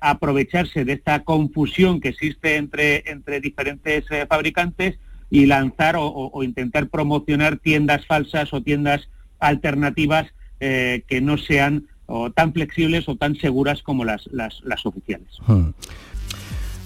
aprovecharse 0.00 0.84
de 0.84 0.92
esta 0.92 1.24
confusión 1.24 2.00
que 2.00 2.10
existe 2.10 2.54
entre, 2.54 3.02
entre 3.10 3.40
diferentes 3.40 4.04
fabricantes 4.28 5.00
y 5.32 5.46
lanzar 5.46 5.96
o, 5.98 6.30
intentar 6.44 6.88
promocionar 6.88 7.56
tiendas 7.56 8.06
falsas 8.06 8.52
o 8.52 8.62
tiendas 8.62 9.08
alternativas 9.40 10.26
eh, 10.60 11.04
que 11.08 11.22
no 11.22 11.38
sean 11.38 11.88
tan 12.34 12.52
flexibles 12.52 13.08
o 13.08 13.16
tan 13.16 13.36
seguras 13.36 13.82
como 13.82 14.04
las, 14.04 14.26
las, 14.32 14.84
oficiales. 14.84 15.28
Hmm. 15.46 15.70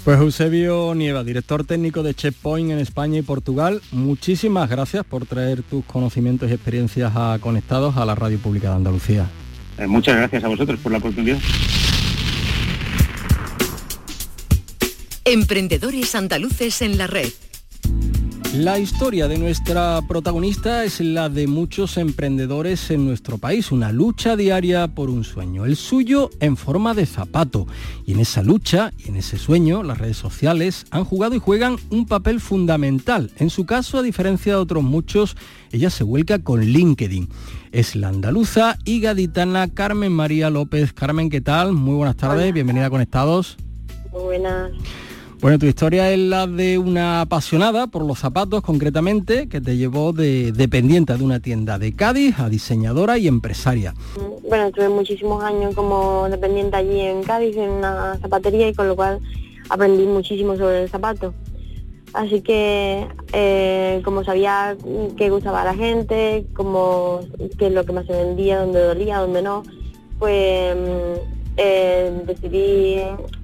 Pues 0.04 0.20
Eusebio 0.20 0.94
Nieva, 0.94 1.24
director 1.24 1.64
técnico 1.64 2.04
de 2.04 2.14
Checkpoint 2.14 2.70
en 2.70 2.78
España 2.78 3.18
y 3.18 3.22
Portugal, 3.22 3.82
muchísimas 3.90 4.70
gracias 4.70 5.04
por 5.04 5.26
traer 5.26 5.64
tus 5.64 5.84
conocimientos 5.84 6.48
y 6.48 6.54
experiencias 6.54 7.10
a 7.16 7.38
Conectados 7.40 7.96
a 7.96 8.04
la 8.04 8.14
Radio 8.14 8.38
Pública 8.38 8.70
de 8.70 8.76
Andalucía. 8.76 9.26
Eh, 9.78 9.88
muchas 9.88 10.16
gracias 10.16 10.44
a 10.44 10.46
vosotros 10.46 10.78
por 10.78 10.92
la 10.92 10.98
oportunidad. 10.98 11.38
Emprendedores 15.24 16.14
andaluces 16.14 16.82
en 16.82 16.98
la 16.98 17.08
red. 17.08 17.32
La 18.56 18.78
historia 18.78 19.28
de 19.28 19.36
nuestra 19.36 20.00
protagonista 20.08 20.82
es 20.84 21.00
la 21.00 21.28
de 21.28 21.46
muchos 21.46 21.98
emprendedores 21.98 22.90
en 22.90 23.04
nuestro 23.04 23.36
país, 23.36 23.70
una 23.70 23.92
lucha 23.92 24.34
diaria 24.34 24.88
por 24.88 25.10
un 25.10 25.24
sueño, 25.24 25.66
el 25.66 25.76
suyo 25.76 26.30
en 26.40 26.56
forma 26.56 26.94
de 26.94 27.04
zapato. 27.04 27.66
Y 28.06 28.12
en 28.12 28.20
esa 28.20 28.42
lucha 28.42 28.94
y 28.96 29.10
en 29.10 29.16
ese 29.16 29.36
sueño, 29.36 29.82
las 29.82 29.98
redes 29.98 30.16
sociales 30.16 30.86
han 30.90 31.04
jugado 31.04 31.34
y 31.34 31.38
juegan 31.38 31.76
un 31.90 32.06
papel 32.06 32.40
fundamental. 32.40 33.30
En 33.36 33.50
su 33.50 33.66
caso, 33.66 33.98
a 33.98 34.02
diferencia 34.02 34.54
de 34.54 34.60
otros 34.60 34.82
muchos, 34.82 35.36
ella 35.70 35.90
se 35.90 36.04
vuelca 36.04 36.38
con 36.38 36.62
LinkedIn. 36.62 37.28
Es 37.72 37.94
la 37.94 38.08
andaluza 38.08 38.78
y 38.86 39.00
gaditana 39.00 39.68
Carmen 39.68 40.12
María 40.12 40.48
López. 40.48 40.94
Carmen, 40.94 41.28
¿qué 41.28 41.42
tal? 41.42 41.74
Muy 41.74 41.96
buenas 41.96 42.16
tardes, 42.16 42.54
bienvenida 42.54 42.86
a 42.86 42.90
Conectados. 42.90 43.58
Muy 44.12 44.22
buenas. 44.22 44.70
Bueno, 45.46 45.60
tu 45.60 45.66
historia 45.66 46.10
es 46.10 46.18
la 46.18 46.48
de 46.48 46.76
una 46.76 47.20
apasionada 47.20 47.86
por 47.86 48.04
los 48.04 48.18
zapatos 48.18 48.62
concretamente, 48.62 49.48
que 49.48 49.60
te 49.60 49.76
llevó 49.76 50.12
de 50.12 50.50
dependiente 50.50 51.16
de 51.16 51.22
una 51.22 51.38
tienda 51.38 51.78
de 51.78 51.94
Cádiz 51.94 52.40
a 52.40 52.48
diseñadora 52.48 53.16
y 53.16 53.28
empresaria. 53.28 53.94
Bueno, 54.48 54.66
estuve 54.66 54.88
muchísimos 54.88 55.44
años 55.44 55.72
como 55.76 56.28
dependiente 56.28 56.74
allí 56.74 56.98
en 56.98 57.22
Cádiz, 57.22 57.56
en 57.56 57.70
una 57.70 58.18
zapatería, 58.20 58.68
y 58.68 58.74
con 58.74 58.88
lo 58.88 58.96
cual 58.96 59.20
aprendí 59.68 60.04
muchísimo 60.06 60.56
sobre 60.56 60.82
el 60.82 60.88
zapato. 60.88 61.32
Así 62.12 62.40
que, 62.40 63.06
eh, 63.32 64.02
como 64.04 64.24
sabía 64.24 64.76
qué 65.16 65.30
gustaba 65.30 65.62
a 65.62 65.66
la 65.66 65.74
gente, 65.76 66.44
como 66.54 67.20
qué 67.56 67.68
es 67.68 67.72
lo 67.72 67.86
que 67.86 67.92
más 67.92 68.06
se 68.06 68.14
vendía, 68.14 68.58
dónde 68.58 68.82
dolía, 68.82 69.18
dónde 69.18 69.42
no, 69.42 69.62
pues 70.18 70.74
mm, 70.74 71.36
eh, 71.56 72.22
decidí 72.26 73.00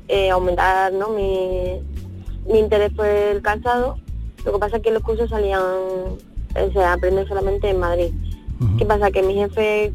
eh, 0.09 0.31
aumentar 0.31 0.93
¿no? 0.93 1.09
mi, 1.11 1.81
interés 2.49 2.93
por 2.93 3.07
el 3.07 3.43
calzado. 3.43 3.97
Lo 4.45 4.53
que 4.53 4.59
pasa 4.59 4.77
es 4.77 4.83
que 4.83 4.91
los 4.91 5.03
cursos 5.03 5.31
salían, 5.31 5.63
eh, 6.55 6.71
se 6.73 6.85
aprenden 6.85 7.27
solamente 7.27 7.71
en 7.71 7.79
Madrid. 7.79 8.13
¿Qué 8.79 8.87
pasa? 8.87 9.11
Que 9.11 9.23
mi 9.23 9.35
jefe 9.35 9.93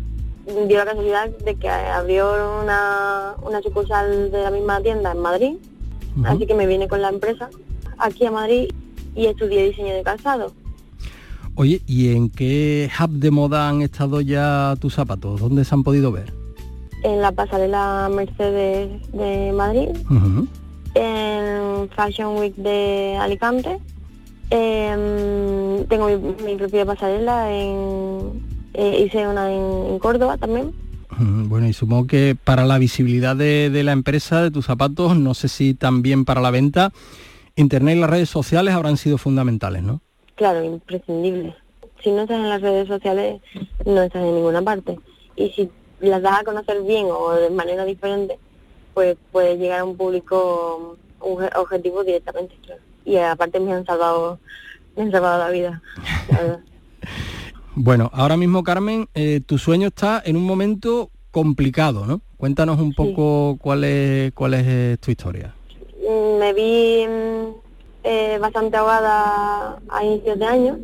dio 0.67 0.77
la 0.77 0.85
casualidad 0.85 1.29
de 1.29 1.55
que 1.55 1.69
abrió 1.69 2.61
una, 2.61 3.35
una 3.41 3.61
sucursal 3.61 4.29
de 4.29 4.43
la 4.43 4.51
misma 4.51 4.81
tienda 4.81 5.13
en 5.13 5.19
Madrid, 5.19 5.53
así 6.25 6.45
que 6.45 6.53
me 6.53 6.67
vine 6.67 6.89
con 6.89 7.01
la 7.01 7.07
empresa 7.07 7.49
aquí 7.97 8.25
a 8.25 8.31
Madrid 8.31 8.69
y 9.15 9.27
estudié 9.27 9.69
diseño 9.69 9.93
de 9.93 10.03
calzado. 10.03 10.51
Oye, 11.55 11.81
¿y 11.87 12.13
en 12.13 12.29
qué 12.29 12.89
hub 12.99 13.11
de 13.11 13.31
moda 13.31 13.69
han 13.69 13.81
estado 13.81 14.19
ya 14.19 14.75
tus 14.81 14.95
zapatos? 14.95 15.39
¿Dónde 15.39 15.63
se 15.63 15.73
han 15.73 15.83
podido 15.83 16.11
ver? 16.11 16.33
en 17.03 17.21
la 17.21 17.31
pasarela 17.31 18.09
Mercedes 18.13 18.89
de 19.11 19.51
Madrid, 19.53 19.89
en 20.97 21.89
Fashion 21.89 22.37
Week 22.37 22.55
de 22.55 23.17
Alicante, 23.19 23.79
em, 24.49 25.85
tengo 25.85 26.07
mi, 26.43 26.55
propia 26.55 26.85
pasarela, 26.85 27.51
en, 27.51 28.41
eh, 28.73 29.05
hice 29.05 29.27
una 29.27 29.51
en, 29.51 29.99
Córdoba 29.99 30.37
también. 30.37 30.73
Bueno, 31.19 31.67
y 31.67 31.73
supongo 31.73 32.05
que 32.05 32.35
para 32.41 32.65
la 32.65 32.77
visibilidad 32.77 33.35
de, 33.35 33.69
de, 33.69 33.83
la 33.83 33.91
empresa, 33.91 34.41
de 34.41 34.51
tus 34.51 34.65
zapatos, 34.65 35.17
no 35.17 35.33
sé 35.33 35.47
si 35.47 35.73
también 35.73 36.25
para 36.25 36.41
la 36.41 36.51
venta, 36.51 36.91
Internet 37.55 37.97
y 37.97 37.99
las 38.01 38.09
redes 38.09 38.29
sociales 38.29 38.73
habrán 38.73 38.97
sido 38.97 39.17
fundamentales, 39.17 39.81
¿no? 39.81 40.01
Claro, 40.35 40.63
imprescindible. 40.63 41.55
Si 42.03 42.11
no 42.11 42.21
estás 42.21 42.37
en 42.37 42.49
las 42.49 42.61
redes 42.61 42.87
sociales, 42.87 43.41
no 43.85 44.03
estás 44.03 44.23
en 44.23 44.35
ninguna 44.35 44.61
parte. 44.61 44.99
Y 45.35 45.49
si 45.49 45.69
las 45.99 46.21
das 46.21 46.41
a 46.41 46.43
conocer 46.43 46.83
bien 46.83 47.07
o 47.09 47.33
de 47.33 47.49
manera 47.49 47.83
diferente, 47.85 48.37
pues 48.97 49.15
puede 49.31 49.59
llegar 49.59 49.81
a 49.81 49.85
un 49.85 49.95
público 49.95 50.97
objetivo 51.19 52.03
directamente. 52.03 52.55
Y 53.05 53.17
aparte 53.17 53.59
me 53.59 53.71
han 53.71 53.85
salvado, 53.85 54.39
me 54.95 55.03
han 55.03 55.11
salvado 55.11 55.37
la 55.37 55.51
vida. 55.51 55.83
bueno, 57.75 58.09
ahora 58.11 58.37
mismo 58.37 58.63
Carmen, 58.63 59.07
eh, 59.13 59.39
tu 59.45 59.59
sueño 59.59 59.89
está 59.89 60.23
en 60.25 60.35
un 60.35 60.45
momento 60.45 61.11
complicado, 61.29 62.07
¿no? 62.07 62.21
Cuéntanos 62.37 62.79
un 62.79 62.91
poco 62.91 63.59
cuál 63.61 63.83
es 63.83 64.33
cuál 64.33 64.55
es 64.55 64.65
eh, 64.65 64.97
tu 64.99 65.11
historia. 65.11 65.53
Mm, 66.01 66.39
me 66.39 66.53
vi 66.53 67.05
mm, 67.05 67.55
eh, 68.03 68.39
bastante 68.41 68.77
ahogada 68.77 69.77
a 69.89 70.03
inicios 70.03 70.39
de 70.39 70.45
año 70.45 70.79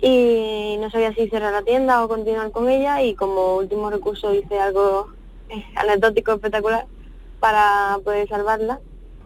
y 0.00 0.76
no 0.78 0.88
sabía 0.90 1.12
si 1.12 1.28
cerrar 1.28 1.52
la 1.52 1.62
tienda 1.62 2.04
o 2.04 2.08
continuar 2.08 2.52
con 2.52 2.68
ella 2.68 3.02
y 3.02 3.16
como 3.16 3.56
último 3.56 3.90
recurso 3.90 4.32
hice 4.32 4.60
algo 4.60 5.08
eh, 5.48 5.64
anecdótico 5.74 6.34
espectacular 6.34 6.86
para 7.40 7.98
poder 8.04 8.28
salvarla. 8.28 8.80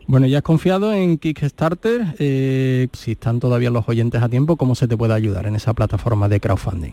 Bueno, 0.06 0.26
ya 0.26 0.38
has 0.38 0.44
confiado 0.44 0.92
en 0.92 1.18
Kickstarter. 1.18 2.14
Eh, 2.18 2.88
si 2.92 3.12
están 3.12 3.40
todavía 3.40 3.70
los 3.70 3.88
oyentes 3.88 4.22
a 4.22 4.28
tiempo, 4.28 4.56
¿cómo 4.56 4.74
se 4.74 4.88
te 4.88 4.96
puede 4.96 5.14
ayudar 5.14 5.46
en 5.46 5.56
esa 5.56 5.72
plataforma 5.74 6.28
de 6.28 6.40
crowdfunding? 6.40 6.92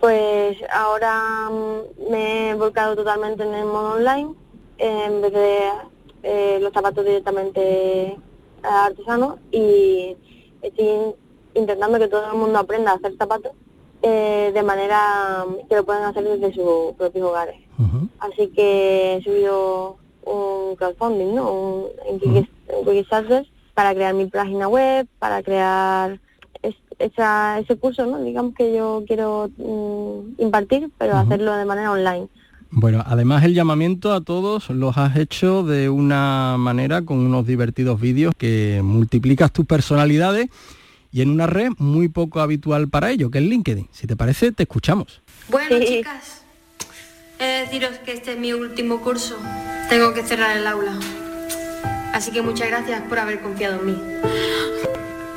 Pues 0.00 0.56
ahora 0.72 1.48
mm, 1.50 2.10
me 2.10 2.50
he 2.50 2.54
volcado 2.54 2.96
totalmente 2.96 3.44
en 3.44 3.54
el 3.54 3.66
modo 3.66 3.94
online, 3.94 4.34
en 4.78 5.22
vez 5.22 5.32
de 5.32 5.58
eh, 6.22 6.58
los 6.60 6.72
zapatos 6.72 7.04
directamente 7.04 8.16
artesanos 8.62 9.36
y 9.50 10.16
estoy 10.62 11.14
intentando 11.54 11.98
que 11.98 12.08
todo 12.08 12.30
el 12.30 12.38
mundo 12.38 12.58
aprenda 12.58 12.92
a 12.92 12.94
hacer 12.94 13.16
zapatos 13.16 13.52
eh, 14.02 14.50
de 14.52 14.62
manera 14.62 15.44
que 15.68 15.76
lo 15.76 15.84
puedan 15.84 16.04
hacer 16.04 16.24
desde 16.24 16.54
sus 16.54 16.94
propios 16.96 17.26
hogares. 17.26 17.56
Así 18.18 18.48
que 18.48 19.16
he 19.16 19.22
subido 19.22 19.96
un 20.30 20.76
crowdfunding, 20.76 21.34
¿no? 21.34 21.52
Un, 21.52 21.86
en 22.06 22.46
Kickstarter 22.84 23.46
para 23.74 23.94
crear 23.94 24.14
mi 24.14 24.26
página 24.26 24.68
web, 24.68 25.06
para 25.18 25.42
crear 25.42 26.18
esa, 27.00 27.58
ese 27.58 27.76
curso, 27.76 28.06
¿no? 28.06 28.22
digamos 28.22 28.54
que 28.54 28.74
yo 28.74 29.04
quiero 29.06 29.50
mm, 29.56 30.42
impartir, 30.42 30.90
pero 30.98 31.16
hacerlo 31.16 31.54
de 31.56 31.64
manera 31.64 31.90
online. 31.90 32.28
Bueno, 32.72 33.02
además 33.04 33.42
el 33.44 33.54
llamamiento 33.54 34.12
a 34.12 34.20
todos 34.20 34.70
los 34.70 34.96
has 34.96 35.16
hecho 35.16 35.64
de 35.64 35.88
una 35.88 36.56
manera 36.56 37.02
con 37.02 37.18
unos 37.18 37.46
divertidos 37.46 38.00
vídeos 38.00 38.32
que 38.38 38.80
multiplicas 38.84 39.50
tus 39.50 39.66
personalidades 39.66 40.48
y 41.10 41.22
en 41.22 41.30
una 41.30 41.48
red 41.48 41.70
muy 41.78 42.08
poco 42.08 42.40
habitual 42.40 42.88
para 42.88 43.10
ello, 43.10 43.30
que 43.30 43.38
es 43.38 43.44
LinkedIn. 43.44 43.88
Si 43.90 44.06
te 44.06 44.14
parece, 44.14 44.52
te 44.52 44.62
escuchamos. 44.62 45.20
Bueno, 45.48 45.84
chicas, 45.84 46.42
he 47.40 47.44
de 47.44 47.60
deciros 47.62 47.98
que 48.04 48.12
este 48.12 48.34
es 48.34 48.38
mi 48.38 48.52
último 48.52 49.00
curso. 49.00 49.36
Tengo 49.90 50.14
que 50.14 50.22
cerrar 50.22 50.56
el 50.56 50.64
aula. 50.68 50.92
Así 52.12 52.30
que 52.30 52.42
muchas 52.42 52.68
gracias 52.68 53.02
por 53.08 53.18
haber 53.18 53.40
confiado 53.40 53.80
en 53.80 53.86
mí. 53.86 54.02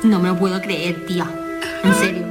No 0.04 0.20
me 0.20 0.28
lo 0.28 0.38
puedo 0.38 0.60
creer, 0.60 1.04
tía. 1.06 1.28
En 1.82 1.94
serio. 1.94 2.24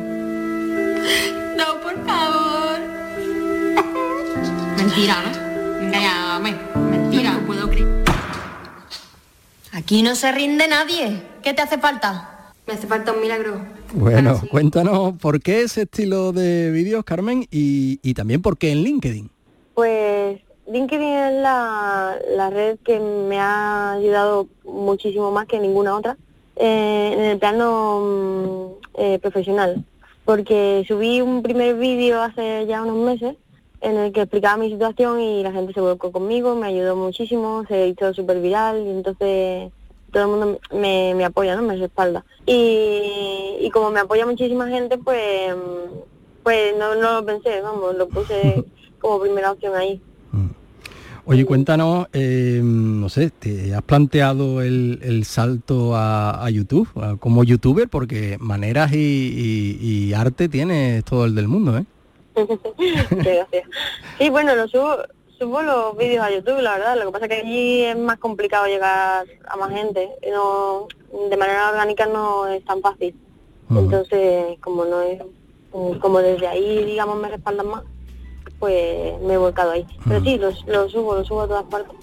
No, 1.57 1.81
por 1.81 2.05
favor. 2.05 2.79
Mentira, 4.77 5.17
¿no? 5.21 5.85
Engáñame. 5.85 6.55
Mentira. 6.89 7.33
No 7.33 7.35
me 7.35 7.41
lo 7.41 7.45
puedo 7.45 7.69
creer. 7.69 8.03
Aquí 9.73 10.01
no 10.01 10.15
se 10.15 10.31
rinde 10.31 10.69
nadie. 10.69 11.23
¿Qué 11.43 11.53
te 11.53 11.61
hace 11.61 11.77
falta? 11.77 12.53
Me 12.65 12.75
hace 12.75 12.87
falta 12.87 13.11
un 13.11 13.19
milagro. 13.19 13.59
Bueno, 13.91 14.41
cuéntanos 14.49 15.15
por 15.19 15.41
qué 15.41 15.63
ese 15.63 15.81
estilo 15.81 16.31
de 16.31 16.71
vídeos, 16.71 17.03
Carmen, 17.03 17.45
y, 17.51 17.99
y 18.01 18.13
también 18.13 18.41
por 18.41 18.57
qué 18.57 18.71
en 18.71 18.81
LinkedIn. 18.83 19.29
Pues 19.75 20.39
LinkedIn 20.67 21.07
es 21.07 21.33
la, 21.41 22.17
la 22.35 22.49
red 22.49 22.77
que 22.83 22.99
me 22.99 23.39
ha 23.39 23.93
ayudado 23.93 24.47
muchísimo 24.63 25.31
más 25.31 25.45
que 25.45 25.59
ninguna 25.59 25.95
otra 25.95 26.17
eh, 26.55 27.13
en 27.13 27.21
el 27.21 27.39
plano 27.39 27.99
mm, 28.01 29.01
eh, 29.01 29.19
profesional, 29.19 29.83
porque 30.23 30.85
subí 30.87 31.19
un 31.19 31.43
primer 31.43 31.75
vídeo 31.75 32.21
hace 32.21 32.65
ya 32.65 32.81
unos 32.81 32.95
meses 32.97 33.35
en 33.81 33.97
el 33.97 34.13
que 34.13 34.21
explicaba 34.21 34.55
mi 34.55 34.69
situación 34.69 35.19
y 35.19 35.43
la 35.43 35.51
gente 35.51 35.73
se 35.73 35.81
volcó 35.81 36.11
conmigo, 36.11 36.55
me 36.55 36.67
ayudó 36.67 36.95
muchísimo, 36.95 37.65
se 37.67 37.87
hizo 37.87 38.13
súper 38.13 38.39
viral 38.39 38.85
y 38.85 38.89
entonces 38.89 39.71
todo 40.13 40.23
el 40.23 40.29
mundo 40.29 40.59
me, 40.71 41.13
me 41.15 41.25
apoya, 41.25 41.55
¿no? 41.55 41.63
Me 41.63 41.75
respalda. 41.75 42.23
Y, 42.45 43.57
y 43.59 43.69
como 43.71 43.91
me 43.91 43.99
apoya 43.99 44.25
muchísima 44.25 44.69
gente, 44.69 44.97
pues, 44.97 45.53
pues 46.43 46.73
no, 46.77 46.95
no 46.95 47.19
lo 47.19 47.25
pensé, 47.25 47.59
vamos, 47.61 47.95
lo 47.95 48.07
puse 48.07 48.63
como 49.01 49.19
primera 49.19 49.51
opción 49.51 49.75
ahí. 49.75 50.01
Oye, 51.25 51.45
cuéntanos, 51.45 52.07
eh, 52.11 52.59
no 52.61 53.07
sé, 53.07 53.29
¿te 53.29 53.73
has 53.73 53.81
planteado 53.83 54.61
el, 54.61 54.99
el 55.03 55.23
salto 55.23 55.95
a, 55.95 56.43
a 56.45 56.49
YouTube 56.49 56.89
a- 57.01 57.15
como 57.17 57.45
youtuber? 57.45 57.87
Porque 57.87 58.37
maneras 58.41 58.91
y, 58.91 58.97
y- 58.97 59.77
y 60.09 60.13
arte 60.13 60.49
tienes 60.49 61.03
todo 61.05 61.23
el 61.25 61.33
del 61.35 61.47
mundo, 61.47 61.77
¿eh? 61.77 61.85
Sí, 64.19 64.29
bueno, 64.29 64.55
lo 64.55 64.67
subo, 64.67 64.97
subo 65.39 65.61
los 65.61 65.97
vídeos 65.97 66.23
a 66.25 66.31
YouTube, 66.31 66.59
la 66.61 66.73
verdad. 66.77 66.97
Lo 66.97 67.05
que 67.07 67.11
pasa 67.13 67.25
es 67.25 67.29
que 67.31 67.37
allí 67.47 67.81
es 67.83 67.97
más 67.97 68.17
complicado 68.19 68.65
llegar 68.67 69.25
a 69.47 69.57
más 69.57 69.71
gente. 69.71 70.09
No, 70.31 70.87
de 71.29 71.37
manera 71.37 71.69
orgánica 71.69 72.05
no 72.05 72.47
es 72.47 72.63
tan 72.65 72.81
fácil. 72.81 73.15
Entonces, 73.69 74.59
como 74.59 74.85
no 74.85 75.01
es, 75.01 75.21
como 75.71 76.19
desde 76.19 76.47
ahí, 76.47 76.83
digamos, 76.85 77.17
me 77.19 77.29
respaldan 77.29 77.67
más, 77.67 77.83
pues 78.63 79.21
me 79.21 79.33
he 79.33 79.37
volcado 79.37 79.71
ahí. 79.71 79.85
Pero 80.07 80.23
sí, 80.23 80.37
lo, 80.37 80.49
lo 80.71 80.89
subo, 80.89 81.15
lo 81.15 81.25
subo 81.25 81.41
a 81.41 81.47
todas 81.49 81.65
partes. 81.65 81.97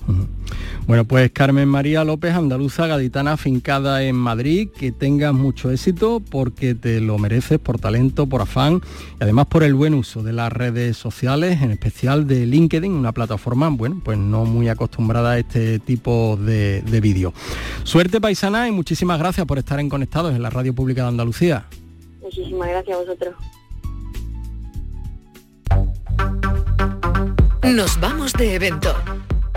Bueno, 0.87 1.07
pues 1.07 1.31
Carmen 1.31 1.67
María 1.67 2.05
López, 2.05 2.35
andaluza, 2.35 2.87
gaditana, 2.87 3.39
fincada 3.39 4.03
en 4.03 4.15
Madrid, 4.15 4.69
que 4.69 4.93
tengas 4.93 5.33
mucho 5.33 5.71
éxito 5.71 6.21
porque 6.21 6.75
te 6.75 7.01
lo 7.01 7.17
mereces 7.17 7.59
por 7.59 7.79
talento, 7.79 8.27
por 8.27 8.43
afán 8.43 8.83
y 9.19 9.25
además 9.25 9.47
por 9.47 9.63
el 9.63 9.73
buen 9.73 9.95
uso 9.95 10.23
de 10.23 10.35
las 10.35 10.53
redes 10.53 10.99
sociales, 10.99 11.63
en 11.63 11.71
especial 11.71 12.27
de 12.27 12.45
LinkedIn, 12.45 12.93
una 12.93 13.13
plataforma, 13.13 13.71
bueno, 13.71 14.03
pues 14.05 14.19
no 14.19 14.45
muy 14.45 14.69
acostumbrada 14.69 15.31
a 15.31 15.39
este 15.39 15.79
tipo 15.79 16.37
de, 16.37 16.83
de 16.83 17.01
vídeo. 17.01 17.33
Suerte 17.85 18.21
paisana 18.21 18.69
y 18.69 18.71
muchísimas 18.71 19.19
gracias 19.19 19.47
por 19.47 19.57
estar 19.57 19.81
en 19.81 19.89
Conectados 19.89 20.35
en 20.35 20.43
la 20.43 20.51
Radio 20.51 20.75
Pública 20.75 21.05
de 21.05 21.09
Andalucía. 21.09 21.65
Muchísimas 22.21 22.69
gracias 22.69 22.99
a 22.99 23.01
vosotros. 23.01 23.35
Nos 27.63 27.99
vamos 28.01 28.33
de 28.33 28.55
evento. 28.55 28.95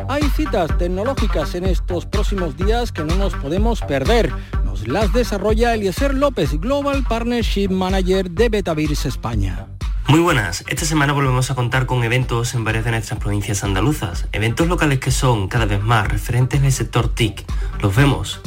Hay 0.07 0.23
citas 0.35 0.77
tecnológicas 0.77 1.55
en 1.55 1.65
estos 1.65 2.05
próximos 2.05 2.55
días 2.57 2.91
que 2.91 3.03
no 3.03 3.15
nos 3.15 3.33
podemos 3.33 3.81
perder. 3.81 4.31
Nos 4.63 4.87
las 4.87 5.11
desarrolla 5.13 5.73
Eliezer 5.73 6.13
López, 6.13 6.59
Global 6.59 7.03
Partnership 7.07 7.69
Manager 7.69 8.29
de 8.29 8.49
Betavirs 8.49 9.05
España. 9.05 9.67
Muy 10.07 10.19
buenas, 10.19 10.63
esta 10.67 10.85
semana 10.85 11.13
volvemos 11.13 11.49
a 11.49 11.55
contar 11.55 11.85
con 11.85 12.03
eventos 12.03 12.53
en 12.53 12.63
varias 12.63 12.85
de 12.85 12.91
nuestras 12.91 13.19
provincias 13.19 13.63
andaluzas, 13.63 14.27
eventos 14.31 14.67
locales 14.67 14.99
que 14.99 15.11
son 15.11 15.47
cada 15.47 15.65
vez 15.65 15.81
más 15.81 16.07
referentes 16.07 16.59
en 16.59 16.65
el 16.65 16.71
sector 16.71 17.07
TIC. 17.07 17.43
Los 17.81 17.95
vemos. 17.95 18.41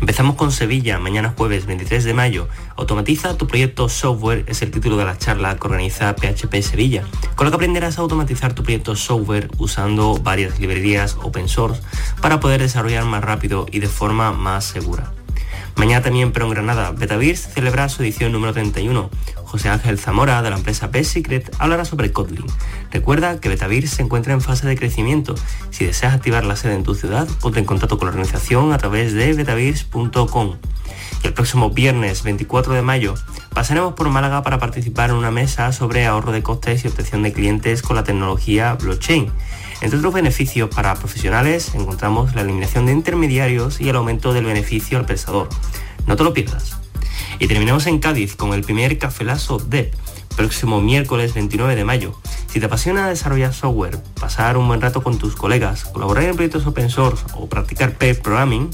Empezamos 0.00 0.36
con 0.36 0.52
Sevilla, 0.52 0.98
mañana 0.98 1.34
jueves 1.36 1.66
23 1.66 2.04
de 2.04 2.14
mayo. 2.14 2.48
Automatiza 2.76 3.36
tu 3.36 3.46
proyecto 3.46 3.88
software 3.88 4.44
es 4.46 4.62
el 4.62 4.70
título 4.70 4.96
de 4.96 5.04
la 5.04 5.18
charla 5.18 5.56
que 5.56 5.66
organiza 5.66 6.14
PHP 6.14 6.62
Sevilla, 6.62 7.04
con 7.36 7.46
lo 7.46 7.50
que 7.50 7.56
aprenderás 7.56 7.98
a 7.98 8.02
automatizar 8.02 8.54
tu 8.54 8.62
proyecto 8.62 8.96
software 8.96 9.48
usando 9.58 10.18
varias 10.18 10.58
librerías 10.60 11.16
open 11.22 11.48
source 11.48 11.82
para 12.20 12.40
poder 12.40 12.60
desarrollar 12.60 13.04
más 13.04 13.24
rápido 13.24 13.66
y 13.70 13.80
de 13.80 13.88
forma 13.88 14.32
más 14.32 14.64
segura. 14.64 15.12
Mañana 15.76 16.02
también, 16.02 16.32
pero 16.32 16.46
en 16.46 16.52
Granada, 16.52 16.92
Betavirs 16.92 17.48
celebra 17.52 17.88
su 17.88 18.02
edición 18.02 18.32
número 18.32 18.52
31. 18.52 19.10
José 19.44 19.68
Ángel 19.68 19.98
Zamora, 19.98 20.40
de 20.42 20.50
la 20.50 20.56
empresa 20.56 20.90
Secret, 21.02 21.54
hablará 21.58 21.84
sobre 21.84 22.12
Kotlin. 22.12 22.46
Recuerda 22.90 23.40
que 23.40 23.48
Betavirs 23.48 23.90
se 23.90 24.02
encuentra 24.02 24.32
en 24.32 24.40
fase 24.40 24.66
de 24.66 24.76
crecimiento. 24.76 25.34
Si 25.70 25.84
deseas 25.84 26.14
activar 26.14 26.44
la 26.44 26.56
sede 26.56 26.74
en 26.74 26.84
tu 26.84 26.94
ciudad, 26.94 27.28
ponte 27.40 27.58
en 27.58 27.64
contacto 27.64 27.98
con 27.98 28.06
la 28.06 28.10
organización 28.10 28.72
a 28.72 28.78
través 28.78 29.12
de 29.12 29.32
betavirs.com. 29.32 30.56
Y 31.22 31.26
el 31.26 31.32
próximo 31.32 31.70
viernes 31.70 32.22
24 32.22 32.74
de 32.74 32.82
mayo 32.82 33.14
pasaremos 33.54 33.94
por 33.94 34.10
Málaga 34.10 34.42
para 34.42 34.58
participar 34.58 35.10
en 35.10 35.16
una 35.16 35.30
mesa 35.30 35.72
sobre 35.72 36.06
ahorro 36.06 36.32
de 36.32 36.42
costes 36.42 36.84
y 36.84 36.88
obtención 36.88 37.22
de 37.22 37.32
clientes 37.32 37.82
con 37.82 37.96
la 37.96 38.04
tecnología 38.04 38.74
blockchain. 38.74 39.30
Entre 39.80 39.98
otros 39.98 40.12
beneficios 40.12 40.68
para 40.74 40.94
profesionales 40.94 41.74
encontramos 41.74 42.34
la 42.34 42.42
eliminación 42.42 42.86
de 42.86 42.92
intermediarios 42.92 43.80
y 43.80 43.88
el 43.88 43.96
aumento 43.96 44.32
del 44.32 44.44
beneficio 44.44 44.98
al 44.98 45.06
pensador. 45.06 45.48
No 46.06 46.16
te 46.16 46.24
lo 46.24 46.34
pierdas. 46.34 46.78
Y 47.38 47.46
terminamos 47.46 47.86
en 47.86 48.00
Cádiz 48.00 48.34
con 48.36 48.52
el 48.54 48.62
primer 48.62 48.98
Cafelazo 48.98 49.58
DEP, 49.58 49.94
próximo 50.36 50.80
miércoles 50.80 51.34
29 51.34 51.76
de 51.76 51.84
mayo. 51.84 52.18
Si 52.48 52.60
te 52.60 52.66
apasiona 52.66 53.08
desarrollar 53.08 53.54
software, 53.54 53.98
pasar 54.20 54.56
un 54.56 54.66
buen 54.66 54.80
rato 54.80 55.02
con 55.02 55.18
tus 55.18 55.36
colegas, 55.36 55.84
colaborar 55.84 56.24
en 56.24 56.34
proyectos 56.34 56.66
open 56.66 56.90
source 56.90 57.24
o 57.34 57.48
practicar 57.48 57.94
pair 57.94 58.20
programming, 58.20 58.70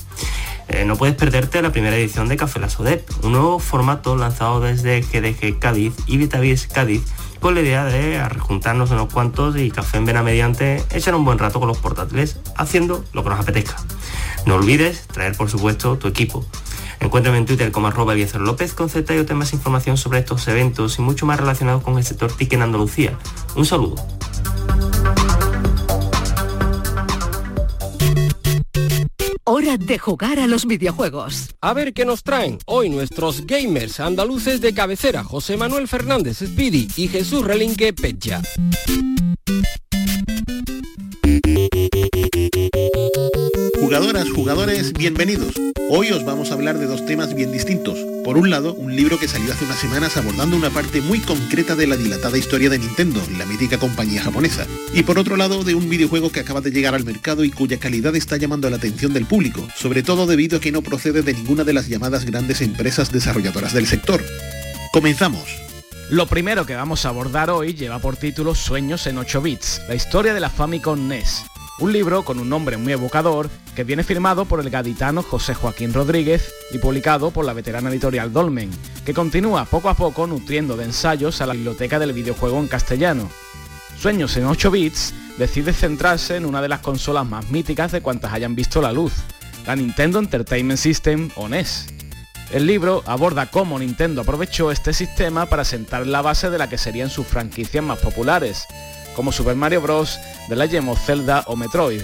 eh, 0.70 0.84
no 0.84 0.96
puedes 0.96 1.16
perderte 1.16 1.60
la 1.62 1.72
primera 1.72 1.96
edición 1.96 2.28
de 2.28 2.36
Café 2.36 2.60
Lasso 2.60 2.82
Dep, 2.84 3.08
un 3.22 3.32
nuevo 3.32 3.58
formato 3.58 4.16
lanzado 4.16 4.60
desde 4.60 5.00
GDG 5.00 5.58
Cádiz 5.58 5.94
y 6.06 6.16
Vitavis 6.16 6.66
Cádiz 6.68 7.02
con 7.40 7.54
la 7.54 7.62
idea 7.62 7.84
de 7.84 8.22
juntarnos 8.38 8.90
unos 8.90 9.12
cuantos 9.12 9.56
y 9.56 9.70
café 9.70 9.96
en 9.96 10.04
vena 10.04 10.22
mediante 10.22 10.84
echar 10.92 11.14
un 11.14 11.24
buen 11.24 11.38
rato 11.38 11.58
con 11.58 11.68
los 11.68 11.78
portátiles 11.78 12.38
haciendo 12.56 13.04
lo 13.12 13.24
que 13.24 13.30
nos 13.30 13.40
apetezca. 13.40 13.76
No 14.46 14.56
olvides 14.56 15.06
traer 15.08 15.36
por 15.36 15.50
supuesto 15.50 15.98
tu 15.98 16.06
equipo. 16.06 16.44
Encuéntrame 17.00 17.38
en 17.38 17.46
Twitter 17.46 17.72
como 17.72 17.86
arroba 17.86 18.14
López 18.14 18.74
con 18.74 18.90
Z 18.90 19.14
y 19.14 19.18
obtén 19.18 19.38
más 19.38 19.52
información 19.52 19.96
sobre 19.96 20.18
estos 20.18 20.46
eventos 20.48 20.98
y 20.98 21.02
mucho 21.02 21.26
más 21.26 21.40
relacionados 21.40 21.82
con 21.82 21.96
el 21.96 22.04
sector 22.04 22.30
TIC 22.30 22.52
en 22.52 22.62
Andalucía. 22.62 23.18
Un 23.56 23.64
saludo. 23.64 23.96
Hora 29.52 29.76
de 29.76 29.98
jugar 29.98 30.38
a 30.38 30.46
los 30.46 30.64
videojuegos. 30.64 31.56
A 31.60 31.74
ver 31.74 31.92
qué 31.92 32.04
nos 32.04 32.22
traen 32.22 32.58
hoy 32.66 32.88
nuestros 32.88 33.46
gamers 33.46 33.98
andaluces 33.98 34.60
de 34.60 34.72
cabecera, 34.72 35.24
José 35.24 35.56
Manuel 35.56 35.88
Fernández 35.88 36.38
Speedy 36.38 36.86
y 36.94 37.08
Jesús 37.08 37.44
Relinque 37.44 37.92
Pecha. 37.92 38.42
Jugadoras, 43.90 44.30
jugadores, 44.30 44.92
bienvenidos. 44.92 45.52
Hoy 45.88 46.12
os 46.12 46.24
vamos 46.24 46.52
a 46.52 46.54
hablar 46.54 46.78
de 46.78 46.86
dos 46.86 47.04
temas 47.06 47.34
bien 47.34 47.50
distintos. 47.50 47.98
Por 48.22 48.36
un 48.36 48.48
lado, 48.48 48.72
un 48.74 48.94
libro 48.94 49.18
que 49.18 49.26
salió 49.26 49.52
hace 49.52 49.64
unas 49.64 49.80
semanas 49.80 50.16
abordando 50.16 50.56
una 50.56 50.70
parte 50.70 51.00
muy 51.00 51.18
concreta 51.18 51.74
de 51.74 51.88
la 51.88 51.96
dilatada 51.96 52.38
historia 52.38 52.70
de 52.70 52.78
Nintendo, 52.78 53.20
la 53.36 53.46
mítica 53.46 53.78
compañía 53.78 54.22
japonesa. 54.22 54.64
Y 54.94 55.02
por 55.02 55.18
otro 55.18 55.36
lado, 55.36 55.64
de 55.64 55.74
un 55.74 55.88
videojuego 55.88 56.30
que 56.30 56.38
acaba 56.38 56.60
de 56.60 56.70
llegar 56.70 56.94
al 56.94 57.04
mercado 57.04 57.42
y 57.42 57.50
cuya 57.50 57.80
calidad 57.80 58.14
está 58.14 58.36
llamando 58.36 58.70
la 58.70 58.76
atención 58.76 59.12
del 59.12 59.26
público, 59.26 59.66
sobre 59.74 60.04
todo 60.04 60.28
debido 60.28 60.58
a 60.58 60.60
que 60.60 60.70
no 60.70 60.82
procede 60.82 61.22
de 61.22 61.34
ninguna 61.34 61.64
de 61.64 61.72
las 61.72 61.88
llamadas 61.88 62.24
grandes 62.24 62.60
empresas 62.60 63.10
desarrolladoras 63.10 63.72
del 63.74 63.88
sector. 63.88 64.24
Comenzamos. 64.92 65.48
Lo 66.10 66.28
primero 66.28 66.64
que 66.64 66.76
vamos 66.76 67.04
a 67.06 67.08
abordar 67.08 67.50
hoy 67.50 67.74
lleva 67.74 67.98
por 67.98 68.16
título 68.16 68.54
Sueños 68.54 69.08
en 69.08 69.18
8 69.18 69.42
bits, 69.42 69.82
la 69.88 69.96
historia 69.96 70.32
de 70.32 70.38
la 70.38 70.48
Famicom 70.48 71.08
NES. 71.08 71.42
Un 71.80 71.94
libro 71.94 72.26
con 72.26 72.38
un 72.38 72.50
nombre 72.50 72.76
muy 72.76 72.92
evocador 72.92 73.48
que 73.74 73.84
viene 73.84 74.04
firmado 74.04 74.44
por 74.44 74.60
el 74.60 74.68
gaditano 74.68 75.22
José 75.22 75.54
Joaquín 75.54 75.94
Rodríguez 75.94 76.52
y 76.72 76.78
publicado 76.78 77.30
por 77.30 77.46
la 77.46 77.54
veterana 77.54 77.88
editorial 77.88 78.34
Dolmen, 78.34 78.70
que 79.06 79.14
continúa 79.14 79.64
poco 79.64 79.88
a 79.88 79.94
poco 79.94 80.26
nutriendo 80.26 80.76
de 80.76 80.84
ensayos 80.84 81.40
a 81.40 81.46
la 81.46 81.54
biblioteca 81.54 81.98
del 81.98 82.12
videojuego 82.12 82.58
en 82.60 82.68
castellano. 82.68 83.30
Sueños 83.98 84.36
en 84.36 84.44
8 84.44 84.70
bits 84.70 85.14
decide 85.38 85.72
centrarse 85.72 86.36
en 86.36 86.44
una 86.44 86.60
de 86.60 86.68
las 86.68 86.80
consolas 86.80 87.26
más 87.26 87.48
míticas 87.48 87.92
de 87.92 88.02
cuantas 88.02 88.34
hayan 88.34 88.54
visto 88.54 88.82
la 88.82 88.92
luz, 88.92 89.14
la 89.66 89.74
Nintendo 89.74 90.18
Entertainment 90.18 90.78
System 90.78 91.30
o 91.34 91.48
NES. 91.48 91.86
El 92.52 92.66
libro 92.66 93.02
aborda 93.06 93.46
cómo 93.46 93.78
Nintendo 93.78 94.20
aprovechó 94.20 94.70
este 94.70 94.92
sistema 94.92 95.46
para 95.46 95.64
sentar 95.64 96.06
la 96.06 96.20
base 96.20 96.50
de 96.50 96.58
la 96.58 96.68
que 96.68 96.76
serían 96.76 97.08
sus 97.08 97.26
franquicias 97.26 97.82
más 97.82 98.00
populares, 98.00 98.66
como 99.14 99.32
Super 99.32 99.56
Mario 99.56 99.80
Bros., 99.80 100.18
The 100.48 100.56
Legend 100.56 100.88
of 100.88 101.04
Zelda 101.04 101.44
o 101.46 101.56
Metroid, 101.56 102.02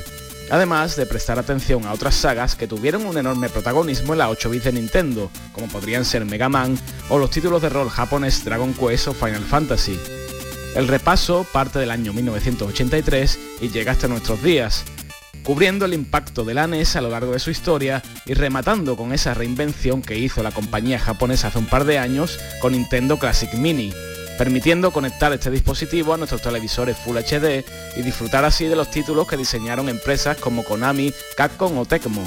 además 0.50 0.96
de 0.96 1.06
prestar 1.06 1.38
atención 1.38 1.86
a 1.86 1.92
otras 1.92 2.14
sagas 2.14 2.54
que 2.54 2.68
tuvieron 2.68 3.06
un 3.06 3.18
enorme 3.18 3.48
protagonismo 3.48 4.12
en 4.12 4.18
la 4.18 4.30
8 4.30 4.50
bits 4.50 4.64
de 4.64 4.72
Nintendo, 4.72 5.30
como 5.52 5.68
podrían 5.68 6.04
ser 6.04 6.24
Mega 6.24 6.48
Man 6.48 6.78
o 7.08 7.18
los 7.18 7.30
títulos 7.30 7.62
de 7.62 7.68
rol 7.68 7.90
japonés 7.90 8.44
Dragon 8.44 8.72
Quest 8.74 9.08
o 9.08 9.14
Final 9.14 9.44
Fantasy. 9.44 9.98
El 10.74 10.88
repaso 10.88 11.46
parte 11.52 11.78
del 11.78 11.90
año 11.90 12.12
1983 12.12 13.38
y 13.62 13.70
llega 13.70 13.92
hasta 13.92 14.08
nuestros 14.08 14.42
días, 14.42 14.84
cubriendo 15.42 15.86
el 15.86 15.94
impacto 15.94 16.44
de 16.44 16.54
la 16.54 16.66
NES 16.66 16.96
a 16.96 17.00
lo 17.00 17.08
largo 17.08 17.32
de 17.32 17.38
su 17.38 17.50
historia 17.50 18.02
y 18.26 18.34
rematando 18.34 18.96
con 18.96 19.12
esa 19.12 19.32
reinvención 19.32 20.02
que 20.02 20.18
hizo 20.18 20.42
la 20.42 20.50
compañía 20.50 20.98
japonesa 20.98 21.48
hace 21.48 21.58
un 21.58 21.66
par 21.66 21.84
de 21.84 21.98
años 21.98 22.38
con 22.60 22.72
Nintendo 22.72 23.18
Classic 23.18 23.52
Mini, 23.54 23.92
permitiendo 24.36 24.90
conectar 24.90 25.32
este 25.32 25.50
dispositivo 25.50 26.14
a 26.14 26.16
nuestros 26.16 26.42
televisores 26.42 26.96
Full 26.98 27.16
HD 27.16 27.64
y 27.96 28.02
disfrutar 28.02 28.44
así 28.44 28.66
de 28.66 28.76
los 28.76 28.90
títulos 28.90 29.26
que 29.26 29.36
diseñaron 29.36 29.88
empresas 29.88 30.36
como 30.36 30.64
Konami, 30.64 31.12
Capcom 31.36 31.78
o 31.78 31.84
Tecmo. 31.84 32.24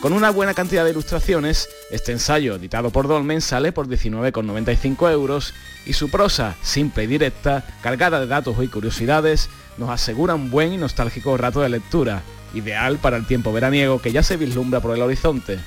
Con 0.00 0.12
una 0.12 0.30
buena 0.30 0.54
cantidad 0.54 0.84
de 0.84 0.90
ilustraciones, 0.90 1.68
este 1.90 2.12
ensayo 2.12 2.56
editado 2.56 2.90
por 2.90 3.08
Dolmen 3.08 3.40
sale 3.40 3.72
por 3.72 3.88
19,95 3.88 5.10
euros 5.10 5.54
y 5.86 5.94
su 5.94 6.10
prosa, 6.10 6.54
simple 6.62 7.04
y 7.04 7.06
directa, 7.06 7.64
cargada 7.80 8.20
de 8.20 8.26
datos 8.26 8.56
y 8.62 8.68
curiosidades, 8.68 9.48
nos 9.78 9.90
asegura 9.90 10.34
un 10.34 10.50
buen 10.50 10.72
y 10.72 10.76
nostálgico 10.76 11.36
rato 11.36 11.60
de 11.60 11.70
lectura, 11.70 12.22
ideal 12.54 12.98
para 12.98 13.16
el 13.16 13.26
tiempo 13.26 13.52
veraniego 13.52 14.00
que 14.00 14.12
ya 14.12 14.22
se 14.22 14.36
vislumbra 14.36 14.80
por 14.80 14.94
el 14.94 15.02
horizonte. 15.02 15.58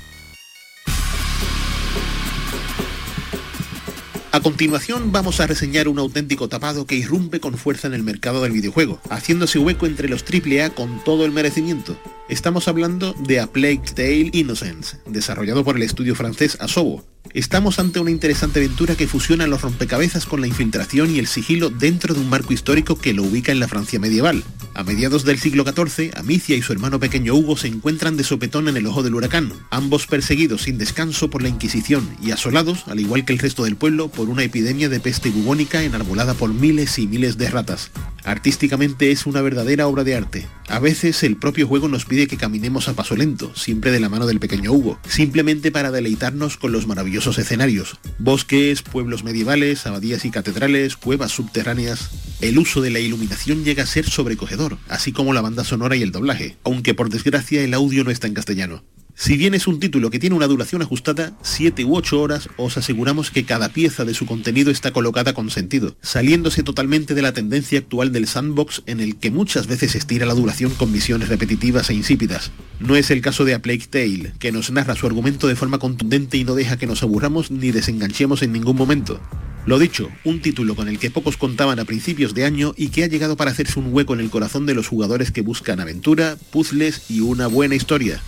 A 4.31 4.41
continuación 4.41 5.11
vamos 5.11 5.39
a 5.39 5.47
reseñar 5.47 5.87
un 5.87 5.97
auténtico 5.97 6.47
tapado 6.47 6.85
que 6.85 6.93
irrumpe 6.93 7.39
con 7.39 7.57
fuerza 7.57 7.87
en 7.87 7.95
el 7.95 8.03
mercado 8.03 8.43
del 8.43 8.51
videojuego, 8.51 9.01
haciéndose 9.09 9.57
hueco 9.57 9.87
entre 9.87 10.07
los 10.07 10.23
AAA 10.23 10.69
con 10.69 11.03
todo 11.03 11.25
el 11.25 11.31
merecimiento. 11.31 11.97
Estamos 12.29 12.67
hablando 12.67 13.13
de 13.13 13.39
A 13.39 13.47
Plague 13.47 13.81
Tale 13.95 14.29
Innocence, 14.31 14.97
desarrollado 15.07 15.63
por 15.63 15.77
el 15.77 15.81
estudio 15.81 16.13
francés 16.13 16.57
Asobo, 16.59 17.03
Estamos 17.33 17.77
ante 17.77 17.99
una 17.99 18.09
interesante 18.09 18.59
aventura 18.59 18.95
que 18.95 19.07
fusiona 19.07 19.45
los 19.45 19.61
rompecabezas 19.61 20.25
con 20.25 20.41
la 20.41 20.47
infiltración 20.47 21.13
y 21.15 21.19
el 21.19 21.27
sigilo 21.27 21.69
dentro 21.69 22.15
de 22.15 22.21
un 22.21 22.29
marco 22.29 22.53
histórico 22.53 22.97
que 22.97 23.13
lo 23.13 23.23
ubica 23.23 23.51
en 23.51 23.59
la 23.59 23.67
Francia 23.67 23.99
medieval. 23.99 24.43
A 24.73 24.83
mediados 24.83 25.25
del 25.25 25.37
siglo 25.37 25.63
XIV, 25.63 26.17
Amicia 26.17 26.55
y 26.55 26.63
su 26.63 26.73
hermano 26.73 26.99
pequeño 26.99 27.35
Hugo 27.35 27.55
se 27.55 27.67
encuentran 27.67 28.17
de 28.17 28.23
sopetón 28.23 28.67
en 28.67 28.77
el 28.77 28.87
ojo 28.87 29.03
del 29.03 29.13
huracán, 29.13 29.53
ambos 29.69 30.07
perseguidos 30.07 30.63
sin 30.63 30.79
descanso 30.79 31.29
por 31.29 31.43
la 31.43 31.49
Inquisición 31.49 32.09
y 32.23 32.31
asolados, 32.31 32.87
al 32.87 32.99
igual 32.99 33.25
que 33.25 33.33
el 33.33 33.39
resto 33.39 33.63
del 33.63 33.75
pueblo, 33.75 34.07
por 34.07 34.29
una 34.29 34.43
epidemia 34.43 34.89
de 34.89 34.99
peste 34.99 35.29
bubónica 35.29 35.83
enarbolada 35.83 36.33
por 36.33 36.51
miles 36.51 36.97
y 36.97 37.05
miles 37.05 37.37
de 37.37 37.49
ratas. 37.49 37.91
Artísticamente 38.23 39.11
es 39.11 39.25
una 39.25 39.41
verdadera 39.41 39.87
obra 39.87 40.03
de 40.03 40.15
arte. 40.15 40.47
A 40.67 40.79
veces 40.79 41.23
el 41.23 41.35
propio 41.35 41.67
juego 41.67 41.87
nos 41.87 42.05
pide 42.05 42.27
que 42.27 42.37
caminemos 42.37 42.87
a 42.87 42.93
paso 42.93 43.15
lento, 43.15 43.55
siempre 43.55 43.91
de 43.91 43.99
la 43.99 44.09
mano 44.09 44.27
del 44.27 44.39
pequeño 44.39 44.71
Hugo, 44.71 44.99
simplemente 45.07 45.71
para 45.71 45.91
deleitarnos 45.91 46.57
con 46.57 46.71
los 46.71 46.85
maravillosos 46.85 47.18
escenarios. 47.27 47.99
Bosques, 48.17 48.81
pueblos 48.81 49.23
medievales, 49.23 49.85
abadías 49.85 50.25
y 50.25 50.31
catedrales, 50.31 50.95
cuevas 50.95 51.31
subterráneas. 51.31 52.09
El 52.41 52.57
uso 52.57 52.81
de 52.81 52.89
la 52.89 52.99
iluminación 52.99 53.63
llega 53.63 53.83
a 53.83 53.87
ser 53.87 54.09
sobrecogedor, 54.09 54.77
así 54.87 55.11
como 55.11 55.33
la 55.33 55.41
banda 55.41 55.63
sonora 55.63 55.95
y 55.95 56.01
el 56.01 56.11
doblaje, 56.11 56.57
aunque 56.63 56.93
por 56.93 57.09
desgracia 57.09 57.61
el 57.61 57.73
audio 57.73 58.03
no 58.03 58.11
está 58.11 58.27
en 58.27 58.33
castellano. 58.33 58.83
Si 59.19 59.35
bien 59.35 59.53
es 59.53 59.67
un 59.67 59.81
título 59.81 60.09
que 60.11 60.17
tiene 60.17 60.37
una 60.37 60.47
duración 60.47 60.81
ajustada, 60.81 61.33
7 61.41 61.83
u 61.83 61.97
8 61.97 62.21
horas, 62.21 62.47
os 62.55 62.77
aseguramos 62.77 63.31
que 63.31 63.43
cada 63.43 63.67
pieza 63.67 64.05
de 64.05 64.13
su 64.13 64.25
contenido 64.25 64.71
está 64.71 64.91
colocada 64.91 65.33
con 65.33 65.49
sentido, 65.49 65.97
saliéndose 66.01 66.63
totalmente 66.63 67.13
de 67.13 67.21
la 67.21 67.33
tendencia 67.33 67.79
actual 67.79 68.13
del 68.13 68.27
sandbox 68.27 68.81
en 68.85 69.01
el 69.01 69.17
que 69.17 69.29
muchas 69.29 69.67
veces 69.67 69.95
estira 69.95 70.25
la 70.25 70.35
duración 70.35 70.71
con 70.71 70.93
misiones 70.93 71.27
repetitivas 71.27 71.89
e 71.89 71.95
insípidas. 71.95 72.51
No 72.79 72.95
es 72.95 73.11
el 73.11 73.19
caso 73.19 73.43
de 73.43 73.55
A 73.55 73.61
Plague 73.61 73.87
Tale, 73.89 74.31
que 74.39 74.53
nos 74.53 74.71
narra 74.71 74.95
su 74.95 75.05
argumento 75.05 75.49
de 75.49 75.57
forma 75.57 75.79
contundente 75.79 76.37
y 76.37 76.45
no 76.45 76.55
deja 76.55 76.77
que 76.77 76.87
nos 76.87 77.03
aburramos 77.03 77.51
ni 77.51 77.71
desenganchemos 77.71 78.41
en 78.41 78.53
ningún 78.53 78.77
momento. 78.77 79.19
Lo 79.65 79.79
dicho, 79.79 80.07
un 80.23 80.41
título 80.41 80.77
con 80.77 80.87
el 80.87 80.97
que 80.97 81.11
pocos 81.11 81.35
contaban 81.35 81.79
a 81.79 81.85
principios 81.85 82.33
de 82.33 82.45
año 82.45 82.73
y 82.77 82.87
que 82.87 83.03
ha 83.03 83.07
llegado 83.07 83.35
para 83.35 83.51
hacerse 83.51 83.79
un 83.79 83.93
hueco 83.93 84.13
en 84.13 84.21
el 84.21 84.29
corazón 84.29 84.65
de 84.65 84.75
los 84.75 84.87
jugadores 84.87 85.31
que 85.31 85.41
buscan 85.41 85.81
aventura, 85.81 86.37
puzzles 86.51 87.11
y 87.11 87.19
una 87.19 87.47
buena 87.47 87.75
historia. 87.75 88.21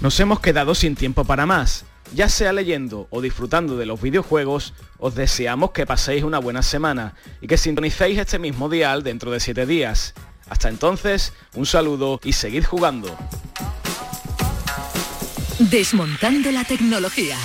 Nos 0.00 0.20
hemos 0.20 0.38
quedado 0.38 0.76
sin 0.76 0.94
tiempo 0.94 1.24
para 1.24 1.44
más. 1.44 1.84
Ya 2.14 2.28
sea 2.28 2.52
leyendo 2.52 3.08
o 3.10 3.20
disfrutando 3.20 3.76
de 3.76 3.84
los 3.84 4.00
videojuegos, 4.00 4.72
os 4.98 5.16
deseamos 5.16 5.72
que 5.72 5.86
paséis 5.86 6.22
una 6.22 6.38
buena 6.38 6.62
semana 6.62 7.14
y 7.40 7.48
que 7.48 7.58
sintonicéis 7.58 8.18
este 8.18 8.38
mismo 8.38 8.68
dial 8.68 9.02
dentro 9.02 9.32
de 9.32 9.40
7 9.40 9.66
días. 9.66 10.14
Hasta 10.48 10.68
entonces, 10.68 11.32
un 11.54 11.66
saludo 11.66 12.20
y 12.22 12.32
seguid 12.32 12.64
jugando. 12.64 13.14
Desmontando 15.58 16.52
la 16.52 16.62
tecnología. 16.62 17.36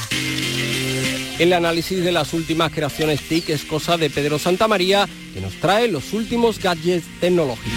El 1.39 1.53
análisis 1.53 2.03
de 2.03 2.11
las 2.11 2.33
últimas 2.33 2.71
creaciones 2.71 3.27
TIC 3.27 3.49
es 3.49 3.65
cosa 3.65 3.97
de 3.97 4.11
Pedro 4.11 4.37
Santamaría, 4.37 5.09
que 5.33 5.41
nos 5.41 5.55
trae 5.55 5.87
los 5.87 6.13
últimos 6.13 6.59
gadgets 6.59 7.07
tecnológicos. 7.19 7.73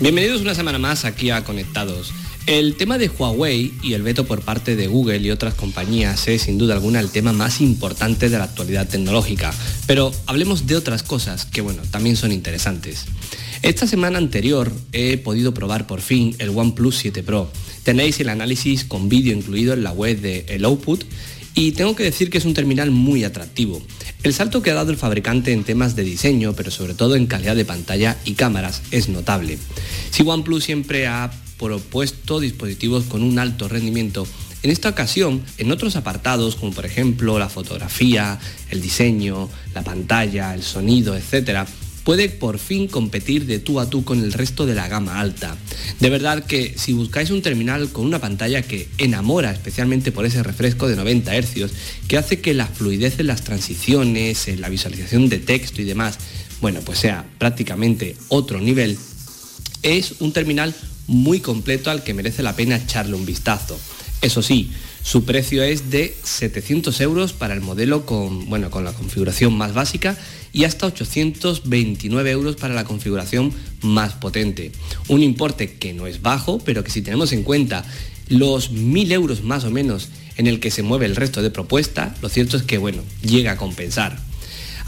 Bienvenidos 0.00 0.42
una 0.42 0.56
semana 0.56 0.80
más 0.80 1.04
aquí 1.04 1.30
a 1.30 1.44
Conectados. 1.44 2.12
El 2.50 2.74
tema 2.74 2.98
de 2.98 3.08
Huawei 3.08 3.72
y 3.80 3.92
el 3.92 4.02
veto 4.02 4.26
por 4.26 4.40
parte 4.40 4.74
de 4.74 4.88
Google 4.88 5.18
y 5.18 5.30
otras 5.30 5.54
compañías 5.54 6.26
es 6.26 6.42
sin 6.42 6.58
duda 6.58 6.74
alguna 6.74 6.98
el 6.98 7.10
tema 7.10 7.32
más 7.32 7.60
importante 7.60 8.28
de 8.28 8.38
la 8.38 8.42
actualidad 8.42 8.88
tecnológica, 8.88 9.54
pero 9.86 10.10
hablemos 10.26 10.66
de 10.66 10.74
otras 10.74 11.04
cosas 11.04 11.44
que 11.44 11.60
bueno, 11.60 11.80
también 11.92 12.16
son 12.16 12.32
interesantes. 12.32 13.04
Esta 13.62 13.86
semana 13.86 14.18
anterior 14.18 14.72
he 14.90 15.16
podido 15.16 15.54
probar 15.54 15.86
por 15.86 16.00
fin 16.00 16.34
el 16.40 16.48
OnePlus 16.48 16.96
7 16.96 17.22
Pro. 17.22 17.52
Tenéis 17.84 18.18
el 18.18 18.28
análisis 18.28 18.84
con 18.84 19.08
vídeo 19.08 19.32
incluido 19.32 19.72
en 19.72 19.84
la 19.84 19.92
web 19.92 20.20
de 20.20 20.44
El 20.48 20.64
Output 20.64 21.04
y 21.54 21.70
tengo 21.70 21.94
que 21.94 22.02
decir 22.02 22.30
que 22.30 22.38
es 22.38 22.44
un 22.46 22.54
terminal 22.54 22.90
muy 22.90 23.22
atractivo. 23.22 23.80
El 24.24 24.34
salto 24.34 24.60
que 24.60 24.72
ha 24.72 24.74
dado 24.74 24.90
el 24.90 24.96
fabricante 24.96 25.52
en 25.52 25.62
temas 25.62 25.94
de 25.94 26.02
diseño, 26.02 26.54
pero 26.54 26.72
sobre 26.72 26.94
todo 26.94 27.14
en 27.14 27.26
calidad 27.26 27.54
de 27.54 27.64
pantalla 27.64 28.16
y 28.24 28.32
cámaras, 28.32 28.82
es 28.90 29.08
notable. 29.08 29.56
Si 30.10 30.24
OnePlus 30.24 30.64
siempre 30.64 31.06
ha 31.06 31.30
propuesto 31.60 32.40
dispositivos 32.40 33.04
con 33.04 33.22
un 33.22 33.38
alto 33.38 33.68
rendimiento. 33.68 34.26
En 34.62 34.70
esta 34.70 34.88
ocasión, 34.88 35.42
en 35.58 35.70
otros 35.70 35.94
apartados, 35.94 36.56
como 36.56 36.72
por 36.72 36.86
ejemplo 36.86 37.38
la 37.38 37.48
fotografía, 37.48 38.38
el 38.70 38.80
diseño, 38.80 39.48
la 39.74 39.82
pantalla, 39.82 40.54
el 40.54 40.62
sonido, 40.62 41.16
etc., 41.16 41.66
puede 42.02 42.30
por 42.30 42.58
fin 42.58 42.88
competir 42.88 43.44
de 43.44 43.58
tú 43.58 43.78
a 43.78 43.90
tú 43.90 44.04
con 44.04 44.20
el 44.20 44.32
resto 44.32 44.64
de 44.64 44.74
la 44.74 44.88
gama 44.88 45.20
alta. 45.20 45.56
De 46.00 46.08
verdad 46.08 46.44
que 46.44 46.74
si 46.78 46.94
buscáis 46.94 47.30
un 47.30 47.42
terminal 47.42 47.90
con 47.90 48.06
una 48.06 48.18
pantalla 48.18 48.62
que 48.62 48.88
enamora 48.96 49.52
especialmente 49.52 50.12
por 50.12 50.24
ese 50.24 50.42
refresco 50.42 50.88
de 50.88 50.96
90 50.96 51.30
Hz, 51.38 51.70
que 52.08 52.16
hace 52.16 52.40
que 52.40 52.54
la 52.54 52.66
fluidez 52.66 53.20
en 53.20 53.26
las 53.26 53.42
transiciones, 53.42 54.48
en 54.48 54.62
la 54.62 54.70
visualización 54.70 55.28
de 55.28 55.38
texto 55.38 55.82
y 55.82 55.84
demás, 55.84 56.18
bueno, 56.62 56.80
pues 56.80 56.98
sea 56.98 57.26
prácticamente 57.38 58.16
otro 58.28 58.60
nivel, 58.60 58.98
es 59.82 60.14
un 60.20 60.32
terminal 60.32 60.74
muy 61.06 61.40
completo 61.40 61.90
al 61.90 62.02
que 62.02 62.14
merece 62.14 62.42
la 62.42 62.56
pena 62.56 62.76
echarle 62.76 63.14
un 63.14 63.26
vistazo. 63.26 63.78
Eso 64.22 64.42
sí, 64.42 64.70
su 65.02 65.24
precio 65.24 65.62
es 65.62 65.90
de 65.90 66.14
700 66.22 67.00
euros 67.00 67.32
para 67.32 67.54
el 67.54 67.62
modelo 67.62 68.04
con, 68.04 68.48
bueno, 68.50 68.70
con 68.70 68.84
la 68.84 68.92
configuración 68.92 69.56
más 69.56 69.72
básica 69.72 70.16
y 70.52 70.64
hasta 70.64 70.86
829 70.86 72.30
euros 72.30 72.56
para 72.56 72.74
la 72.74 72.84
configuración 72.84 73.52
más 73.82 74.12
potente. 74.14 74.72
Un 75.08 75.22
importe 75.22 75.74
que 75.74 75.94
no 75.94 76.06
es 76.06 76.20
bajo, 76.20 76.58
pero 76.58 76.84
que 76.84 76.90
si 76.90 77.02
tenemos 77.02 77.32
en 77.32 77.44
cuenta 77.44 77.84
los 78.28 78.70
1000 78.70 79.12
euros 79.12 79.42
más 79.42 79.64
o 79.64 79.70
menos 79.70 80.08
en 80.36 80.46
el 80.46 80.60
que 80.60 80.70
se 80.70 80.82
mueve 80.82 81.06
el 81.06 81.16
resto 81.16 81.42
de 81.42 81.50
propuesta, 81.50 82.14
lo 82.20 82.28
cierto 82.28 82.56
es 82.56 82.62
que 82.62 82.78
bueno, 82.78 83.02
llega 83.22 83.52
a 83.52 83.56
compensar. 83.56 84.29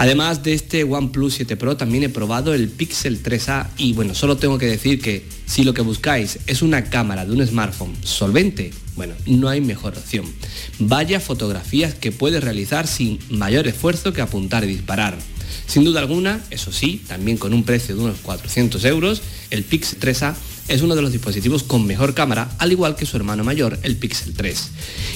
Además 0.02 0.42
de 0.42 0.52
este 0.52 0.82
OnePlus 0.82 1.34
7 1.34 1.56
Pro 1.56 1.76
también 1.76 2.02
he 2.02 2.08
probado 2.08 2.54
el 2.54 2.68
Pixel 2.68 3.22
3A 3.22 3.68
y 3.78 3.92
bueno, 3.92 4.16
solo 4.16 4.36
tengo 4.36 4.58
que 4.58 4.66
decir 4.66 5.00
que 5.00 5.24
si 5.46 5.62
lo 5.62 5.74
que 5.74 5.82
buscáis 5.82 6.40
es 6.48 6.60
una 6.60 6.82
cámara 6.82 7.24
de 7.24 7.30
un 7.30 7.46
smartphone 7.46 7.94
solvente, 8.02 8.72
bueno, 8.96 9.14
no 9.26 9.48
hay 9.48 9.60
mejor 9.60 9.96
opción. 9.96 10.24
Vaya 10.80 11.20
fotografías 11.20 11.94
que 11.94 12.10
puedes 12.10 12.42
realizar 12.42 12.88
sin 12.88 13.20
mayor 13.30 13.68
esfuerzo 13.68 14.12
que 14.12 14.22
apuntar 14.22 14.64
y 14.64 14.66
disparar. 14.66 15.16
Sin 15.68 15.84
duda 15.84 16.00
alguna, 16.00 16.40
eso 16.50 16.72
sí, 16.72 17.00
también 17.06 17.36
con 17.36 17.54
un 17.54 17.62
precio 17.62 17.94
de 17.94 18.02
unos 18.02 18.18
400 18.24 18.84
euros, 18.86 19.22
el 19.50 19.62
Pixel 19.62 20.00
3A 20.00 20.34
es 20.66 20.82
uno 20.82 20.96
de 20.96 21.02
los 21.02 21.12
dispositivos 21.12 21.62
con 21.62 21.86
mejor 21.86 22.12
cámara, 22.14 22.50
al 22.58 22.72
igual 22.72 22.96
que 22.96 23.06
su 23.06 23.16
hermano 23.16 23.44
mayor, 23.44 23.78
el 23.84 23.96
Pixel 23.96 24.34
3. 24.34 24.70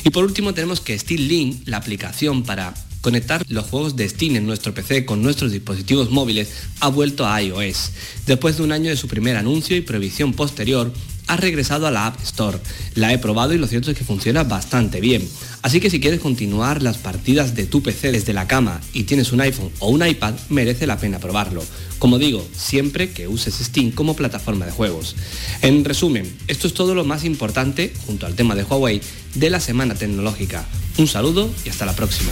Y 0.05 0.11
por 0.11 0.23
último 0.23 0.55
tenemos 0.55 0.81
que 0.81 0.97
Steam 0.97 1.23
Link, 1.23 1.63
la 1.67 1.79
aplicación 1.79 2.45
para 2.45 2.73
conectar 3.01 3.45
los 3.49 3.67
juegos 3.67 3.97
de 3.97 4.09
Steam 4.09 4.37
en 4.37 4.47
nuestro 4.47 4.75
PC 4.75 5.05
con 5.05 5.23
nuestros 5.23 5.53
dispositivos 5.53 6.11
móviles, 6.11 6.49
ha 6.81 6.89
vuelto 6.89 7.27
a 7.27 7.41
iOS. 7.43 7.91
Después 8.27 8.57
de 8.57 8.63
un 8.63 8.73
año 8.73 8.91
de 8.91 8.97
su 8.97 9.09
primer 9.09 9.37
anuncio 9.37 9.77
y 9.77 9.81
prohibición 9.81 10.33
posterior, 10.33 10.93
ha 11.27 11.37
regresado 11.37 11.87
a 11.87 11.91
la 11.91 12.07
App 12.07 12.21
Store. 12.23 12.59
La 12.95 13.13
he 13.13 13.19
probado 13.19 13.55
y 13.55 13.59
lo 13.59 13.67
cierto 13.67 13.91
es 13.91 13.99
que 13.99 14.05
funciona 14.05 14.45
bastante 14.45 15.01
bien. 15.01 15.29
Así 15.63 15.81
que 15.81 15.91
si 15.91 16.01
quieres 16.01 16.21
continuar 16.21 16.83
las 16.83 16.99
partidas 16.99 17.55
de 17.55 17.67
tu 17.67 17.83
PC 17.83 18.13
desde 18.13 18.33
la 18.33 18.47
cama 18.47 18.81
y 18.93 19.05
tienes 19.05 19.33
un 19.33 19.41
iPhone 19.41 19.71
o 19.81 19.89
un 19.89 20.07
iPad, 20.07 20.35
merece 20.49 20.87
la 20.87 20.99
pena 20.99 21.19
probarlo. 21.19 21.65
Como 21.99 22.19
digo, 22.19 22.47
siempre 22.55 23.11
que 23.11 23.27
uses 23.27 23.55
Steam 23.55 23.91
como 23.91 24.15
plataforma 24.15 24.67
de 24.67 24.73
juegos. 24.73 25.17
En 25.63 25.85
resumen, 25.85 26.31
esto 26.47 26.67
es 26.67 26.75
todo 26.75 26.95
lo 26.95 27.05
más 27.05 27.25
importante, 27.25 27.93
junto 28.07 28.27
al 28.27 28.35
tema 28.35 28.55
de 28.55 28.65
Huawei, 28.65 29.01
de 29.35 29.51
la 29.51 29.61
semana 29.61 29.95
tecnológica. 29.95 30.65
Un 30.99 31.09
saludo 31.09 31.51
y 31.65 31.69
hasta 31.69 31.87
la 31.87 31.95
próxima. 31.95 32.31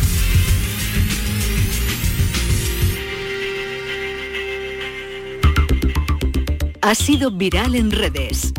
Ha 6.83 6.95
sido 6.95 7.31
viral 7.31 7.75
en 7.77 7.91
redes. 7.91 8.53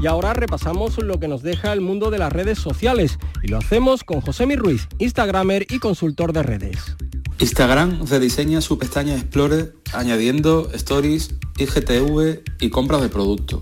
Y 0.00 0.06
ahora 0.06 0.32
repasamos 0.32 0.96
lo 0.98 1.20
que 1.20 1.28
nos 1.28 1.42
deja 1.42 1.72
el 1.72 1.82
mundo 1.82 2.10
de 2.10 2.18
las 2.18 2.32
redes 2.32 2.58
sociales 2.58 3.18
y 3.42 3.48
lo 3.48 3.58
hacemos 3.58 4.02
con 4.02 4.20
José 4.20 4.46
Ruiz, 4.56 4.88
Instagramer 4.98 5.66
y 5.68 5.78
consultor 5.78 6.32
de 6.32 6.42
redes. 6.42 6.96
Instagram 7.38 8.06
rediseña 8.06 8.60
su 8.60 8.78
pestaña 8.78 9.14
Explorer 9.14 9.74
añadiendo 9.92 10.70
stories, 10.72 11.34
IGTV 11.58 12.42
y 12.60 12.70
compras 12.70 13.02
de 13.02 13.08
productos. 13.10 13.60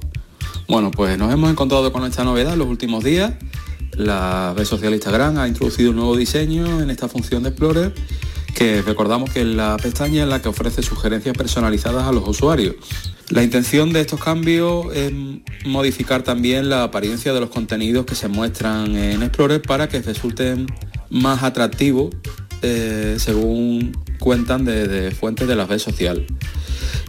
Bueno, 0.68 0.90
pues 0.90 1.18
nos 1.18 1.32
hemos 1.32 1.50
encontrado 1.50 1.92
con 1.92 2.04
esta 2.04 2.24
novedad 2.24 2.52
en 2.52 2.60
los 2.60 2.68
últimos 2.68 3.02
días. 3.02 3.34
La 3.92 4.54
red 4.56 4.64
social 4.64 4.94
Instagram 4.94 5.38
ha 5.38 5.48
introducido 5.48 5.90
un 5.90 5.96
nuevo 5.96 6.16
diseño 6.16 6.80
en 6.80 6.90
esta 6.90 7.08
función 7.08 7.42
de 7.42 7.48
Explorer 7.48 7.94
que 8.54 8.82
recordamos 8.82 9.30
que 9.30 9.42
es 9.42 9.46
la 9.46 9.76
pestaña 9.76 10.24
en 10.24 10.30
la 10.30 10.42
que 10.42 10.48
ofrece 10.48 10.82
sugerencias 10.82 11.36
personalizadas 11.36 12.04
a 12.04 12.12
los 12.12 12.26
usuarios. 12.26 12.74
La 13.30 13.42
intención 13.42 13.92
de 13.92 14.00
estos 14.00 14.22
cambios 14.22 14.86
es 14.94 15.12
modificar 15.66 16.22
también 16.22 16.70
la 16.70 16.82
apariencia 16.82 17.34
de 17.34 17.40
los 17.40 17.50
contenidos 17.50 18.06
que 18.06 18.14
se 18.14 18.28
muestran 18.28 18.96
en 18.96 19.22
Explorer 19.22 19.60
para 19.60 19.88
que 19.88 20.00
resulten 20.00 20.66
más 21.10 21.42
atractivos 21.42 22.14
eh, 22.62 23.16
según 23.18 23.92
cuentan 24.18 24.64
de, 24.64 25.10
fuentes 25.10 25.46
de 25.46 25.56
la 25.56 25.66
red 25.66 25.78
social. 25.78 26.26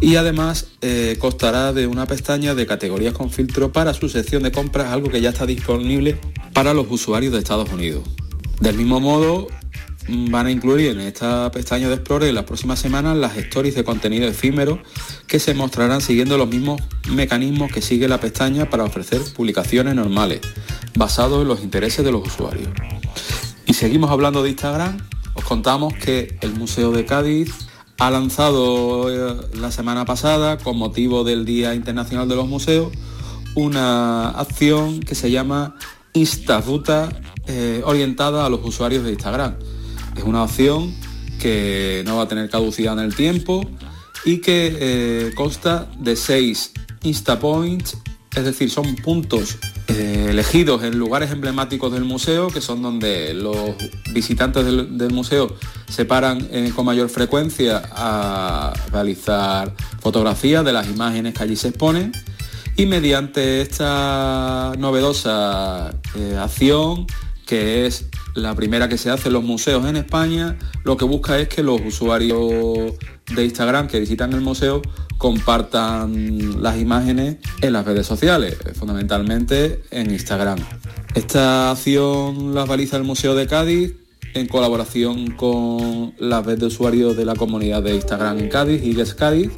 Y 0.02 0.16
además 0.16 0.68
eh, 0.82 1.16
constará 1.20 1.72
de 1.72 1.88
una 1.88 2.06
pestaña 2.06 2.54
de 2.54 2.68
categorías 2.68 3.14
con 3.14 3.32
filtro 3.32 3.72
para 3.72 3.94
su 3.94 4.10
sección 4.10 4.44
de 4.44 4.52
compras, 4.52 4.92
algo 4.92 5.10
que 5.10 5.22
ya 5.22 5.30
está 5.30 5.46
disponible 5.46 6.18
para 6.54 6.74
los 6.74 6.88
usuarios 6.90 7.32
de 7.32 7.40
Estados 7.40 7.70
Unidos. 7.72 8.04
Del 8.60 8.76
mismo 8.76 9.00
modo, 9.00 9.48
van 10.30 10.48
a 10.48 10.52
incluir 10.52 10.92
en 10.92 11.02
esta 11.02 11.52
pestaña 11.52 11.88
de 11.88 11.96
Explorer 11.96 12.30
en 12.30 12.36
las 12.36 12.46
próximas 12.46 12.80
semanas 12.80 13.18
las 13.18 13.38
stories 13.38 13.76
de 13.76 13.84
contenido 13.84 14.28
efímero 14.28 14.80
que 15.28 15.40
se 15.40 15.54
mostrarán 15.54 16.02
siguiendo 16.02 16.38
los 16.38 16.48
mismos 16.48 16.82
mecanismos 17.10 17.72
que 17.72 17.82
sigue 17.82 18.08
la 18.08 18.20
pestaña 18.20 18.70
para 18.70 18.84
ofrecer 18.84 19.22
publicaciones 19.36 19.96
normales, 19.96 20.42
basados 20.96 21.42
en 21.42 21.48
los 21.48 21.62
intereses 21.62 22.04
de 22.04 22.12
los 22.12 22.28
usuarios. 22.28 22.70
Y 23.66 23.74
seguimos 23.74 24.10
hablando 24.10 24.42
de 24.44 24.50
Instagram, 24.50 24.98
os 25.34 25.44
contamos 25.44 25.94
que 25.94 26.38
el 26.42 26.54
Museo 26.54 26.92
de 26.92 27.06
Cádiz 27.06 27.54
ha 28.00 28.10
lanzado 28.10 29.10
eh, 29.10 29.48
la 29.54 29.72
semana 29.72 30.06
pasada, 30.06 30.58
con 30.58 30.78
motivo 30.78 31.24
del 31.24 31.46
Día 31.46 31.76
Internacional 31.76 32.28
de 32.28 32.36
los 32.36 32.48
Museos, 32.48 32.92
una 33.56 34.30
acción 34.30 35.02
que 35.02 35.16
se 35.16 35.32
llama 35.32 35.76
Instaruta 36.14 37.10
eh, 37.48 37.82
orientada 37.86 38.46
a 38.46 38.50
los 38.50 38.62
usuarios 38.64 39.04
de 39.04 39.12
Instagram 39.12 39.56
es 40.20 40.26
una 40.26 40.44
opción 40.44 40.94
que 41.40 42.04
no 42.06 42.18
va 42.18 42.24
a 42.24 42.28
tener 42.28 42.50
caducidad 42.50 42.94
en 42.94 43.06
el 43.06 43.16
tiempo 43.16 43.66
y 44.26 44.40
que 44.42 44.78
eh, 44.80 45.32
consta 45.34 45.88
de 45.98 46.18
seis 46.18 46.74
Instapoints, 47.04 47.98
es 48.36 48.44
decir, 48.44 48.70
son 48.70 48.98
puntos 48.98 49.58
eh, 49.88 50.28
elegidos 50.30 50.84
en 50.84 51.00
lugares 51.00 51.32
emblemáticos 51.32 51.94
del 51.94 52.04
museo, 52.04 52.50
que 52.50 52.60
son 52.60 52.82
donde 52.82 53.34
los 53.34 53.56
visitantes 54.14 54.66
del, 54.66 55.14
museo 55.14 55.56
se 55.88 56.04
paran 56.04 56.46
eh, 56.52 56.72
con 56.76 56.86
mayor 56.86 57.10
frecuencia 57.10 57.82
a 57.94 58.74
realizar 58.92 59.74
fotografías 60.02 60.66
de 60.66 60.74
las 60.74 60.88
imágenes 60.90 61.34
que 61.34 61.44
allí 61.44 61.56
se 61.56 61.70
exponen. 61.70 62.12
Y 62.76 62.86
mediante 62.86 63.62
esta 63.62 64.74
novedosa 64.78 65.90
acción, 66.38 67.08
que 67.46 67.86
es 67.88 68.06
la 68.36 68.56
primera 68.56 68.90
que 68.90 68.98
se 68.98 69.10
hace 69.10 69.28
en 69.28 69.34
los 69.34 69.44
museos 69.44 69.86
en 69.86 69.96
España, 69.96 70.58
lo 70.84 70.98
que 70.98 71.06
busca 71.06 71.40
es 71.40 71.48
que 71.48 71.64
los 71.64 71.82
usuarios 71.82 72.94
de 73.36 73.46
Instagram 73.46 73.88
que 73.88 74.00
visitan 74.00 74.34
el 74.34 74.42
museo 74.42 74.82
compartan 75.18 76.62
las 76.62 76.78
imágenes 76.78 77.38
en 77.62 77.74
las 77.74 77.86
redes 77.86 78.08
sociales, 78.08 78.58
fundamentalmente 78.76 79.84
en 79.92 80.12
Instagram. 80.12 80.60
Esta 81.14 81.72
acción 81.72 82.56
la 82.56 82.66
realiza 82.66 82.98
el 82.98 83.04
Museo 83.04 83.36
de 83.36 83.48
Cádiz 83.48 83.94
en 84.34 84.48
colaboración 84.48 85.32
con 85.32 86.14
la 86.20 86.42
red 86.42 86.58
de 86.60 86.68
usuarios 86.68 87.18
de 87.18 87.26
la 87.26 87.36
comunidad 87.36 87.84
de 87.84 87.96
Instagram 87.96 88.40
en 88.40 88.50
Cádiz, 88.50 88.84
Iges 88.84 89.14
Cádiz. 89.14 89.52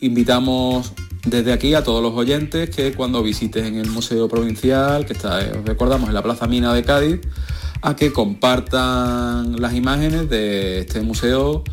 Invitamos 0.00 0.92
desde 1.24 1.52
aquí 1.52 1.74
a 1.74 1.84
todos 1.84 2.02
los 2.02 2.14
oyentes 2.14 2.70
que 2.70 2.92
cuando 2.94 3.22
visiten 3.22 3.76
el 3.76 3.90
Museo 3.90 4.28
Provincial, 4.28 5.04
que 5.04 5.12
está, 5.12 5.40
recordamos, 5.64 6.08
en 6.08 6.14
la 6.14 6.22
Plaza 6.22 6.46
Mina 6.46 6.72
de 6.72 6.82
Cádiz, 6.82 7.20
a 7.82 7.96
que 7.96 8.12
compartan 8.12 9.60
las 9.60 9.74
imágenes 9.74 10.28
de 10.28 10.80
este 10.80 11.00
museo. 11.00 11.64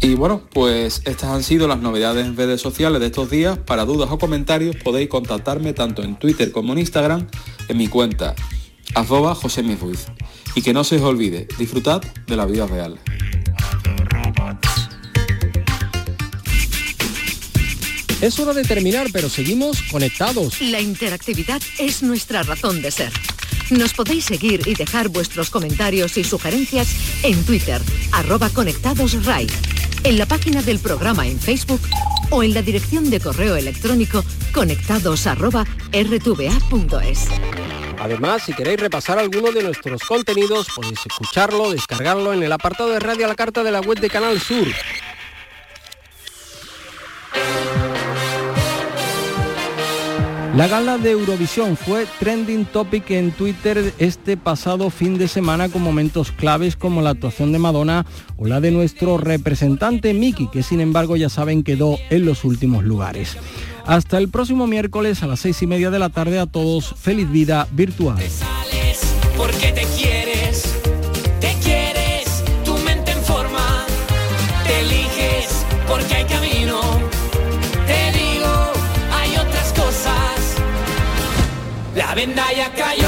Y 0.00 0.14
bueno, 0.14 0.42
pues 0.52 1.02
estas 1.04 1.30
han 1.30 1.42
sido 1.42 1.68
las 1.68 1.78
novedades 1.78 2.26
en 2.26 2.36
redes 2.36 2.60
sociales 2.60 3.00
de 3.00 3.06
estos 3.06 3.30
días. 3.30 3.58
Para 3.58 3.84
dudas 3.84 4.10
o 4.10 4.18
comentarios 4.18 4.76
podéis 4.76 5.08
contactarme 5.08 5.72
tanto 5.72 6.02
en 6.02 6.16
Twitter 6.16 6.50
como 6.50 6.72
en 6.72 6.80
Instagram 6.80 7.28
en 7.68 7.76
mi 7.76 7.88
cuenta 7.88 8.34
arroba 8.94 9.34
José 9.34 9.62
Ruiz. 9.62 10.06
Y 10.54 10.62
que 10.62 10.72
no 10.72 10.84
se 10.84 10.96
os 10.96 11.02
olvide, 11.02 11.46
disfrutad 11.58 12.02
de 12.26 12.36
la 12.36 12.46
vida 12.46 12.66
real. 12.66 12.98
Es 18.20 18.38
hora 18.38 18.52
de 18.52 18.62
terminar, 18.62 19.08
pero 19.12 19.28
seguimos 19.28 19.82
conectados. 19.90 20.60
La 20.60 20.80
interactividad 20.80 21.60
es 21.78 22.02
nuestra 22.02 22.42
razón 22.44 22.80
de 22.80 22.90
ser. 22.90 23.12
Nos 23.78 23.94
podéis 23.94 24.26
seguir 24.26 24.60
y 24.66 24.74
dejar 24.74 25.08
vuestros 25.08 25.48
comentarios 25.48 26.18
y 26.18 26.24
sugerencias 26.24 26.94
en 27.22 27.42
Twitter, 27.46 27.80
arroba 28.12 28.50
conectadosRAI, 28.50 29.46
en 30.04 30.18
la 30.18 30.26
página 30.26 30.60
del 30.60 30.78
programa 30.78 31.26
en 31.26 31.40
Facebook 31.40 31.80
o 32.30 32.42
en 32.42 32.52
la 32.52 32.60
dirección 32.60 33.08
de 33.08 33.18
correo 33.18 33.56
electrónico 33.56 34.24
conectados 34.52 35.26
Además, 37.98 38.42
si 38.44 38.52
queréis 38.52 38.78
repasar 38.78 39.18
alguno 39.18 39.50
de 39.52 39.62
nuestros 39.62 40.02
contenidos, 40.02 40.66
podéis 40.76 41.00
escucharlo, 41.06 41.72
descargarlo 41.72 42.34
en 42.34 42.42
el 42.42 42.52
apartado 42.52 42.90
de 42.90 43.00
Radio 43.00 43.24
a 43.24 43.28
la 43.28 43.34
Carta 43.34 43.62
de 43.62 43.70
la 43.70 43.80
web 43.80 43.98
de 43.98 44.10
Canal 44.10 44.38
Sur 44.38 44.68
La 50.56 50.68
gala 50.68 50.98
de 50.98 51.12
Eurovisión 51.12 51.78
fue 51.78 52.06
trending 52.18 52.66
topic 52.66 53.10
en 53.12 53.32
Twitter 53.32 53.94
este 53.98 54.36
pasado 54.36 54.90
fin 54.90 55.16
de 55.16 55.26
semana 55.26 55.70
con 55.70 55.80
momentos 55.80 56.30
claves 56.30 56.76
como 56.76 57.00
la 57.00 57.10
actuación 57.10 57.52
de 57.52 57.58
Madonna 57.58 58.04
o 58.36 58.46
la 58.46 58.60
de 58.60 58.70
nuestro 58.70 59.16
representante 59.16 60.12
Miki, 60.12 60.48
que 60.48 60.62
sin 60.62 60.82
embargo 60.82 61.16
ya 61.16 61.30
saben 61.30 61.62
quedó 61.62 61.96
en 62.10 62.26
los 62.26 62.44
últimos 62.44 62.84
lugares. 62.84 63.38
Hasta 63.86 64.18
el 64.18 64.28
próximo 64.28 64.66
miércoles 64.66 65.22
a 65.22 65.26
las 65.26 65.40
seis 65.40 65.62
y 65.62 65.66
media 65.66 65.90
de 65.90 65.98
la 65.98 66.10
tarde 66.10 66.38
a 66.38 66.44
todos, 66.44 66.94
feliz 66.98 67.30
vida 67.30 67.66
virtual. 67.72 68.18
La 82.12 82.16
venda 82.16 82.52
ya 82.52 82.70
cayó. 82.74 83.01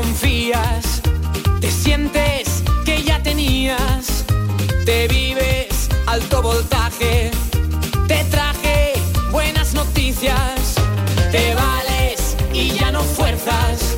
Confías, 0.00 1.02
te 1.60 1.68
sientes 1.72 2.62
que 2.84 3.02
ya 3.02 3.20
tenías, 3.20 4.24
te 4.84 5.08
vives 5.08 5.88
alto 6.06 6.40
voltaje, 6.40 7.32
te 8.06 8.22
traje 8.30 8.92
buenas 9.32 9.74
noticias, 9.74 10.76
te 11.32 11.52
vales 11.52 12.36
y 12.52 12.78
ya 12.78 12.92
no 12.92 13.02
fuerzas, 13.02 13.97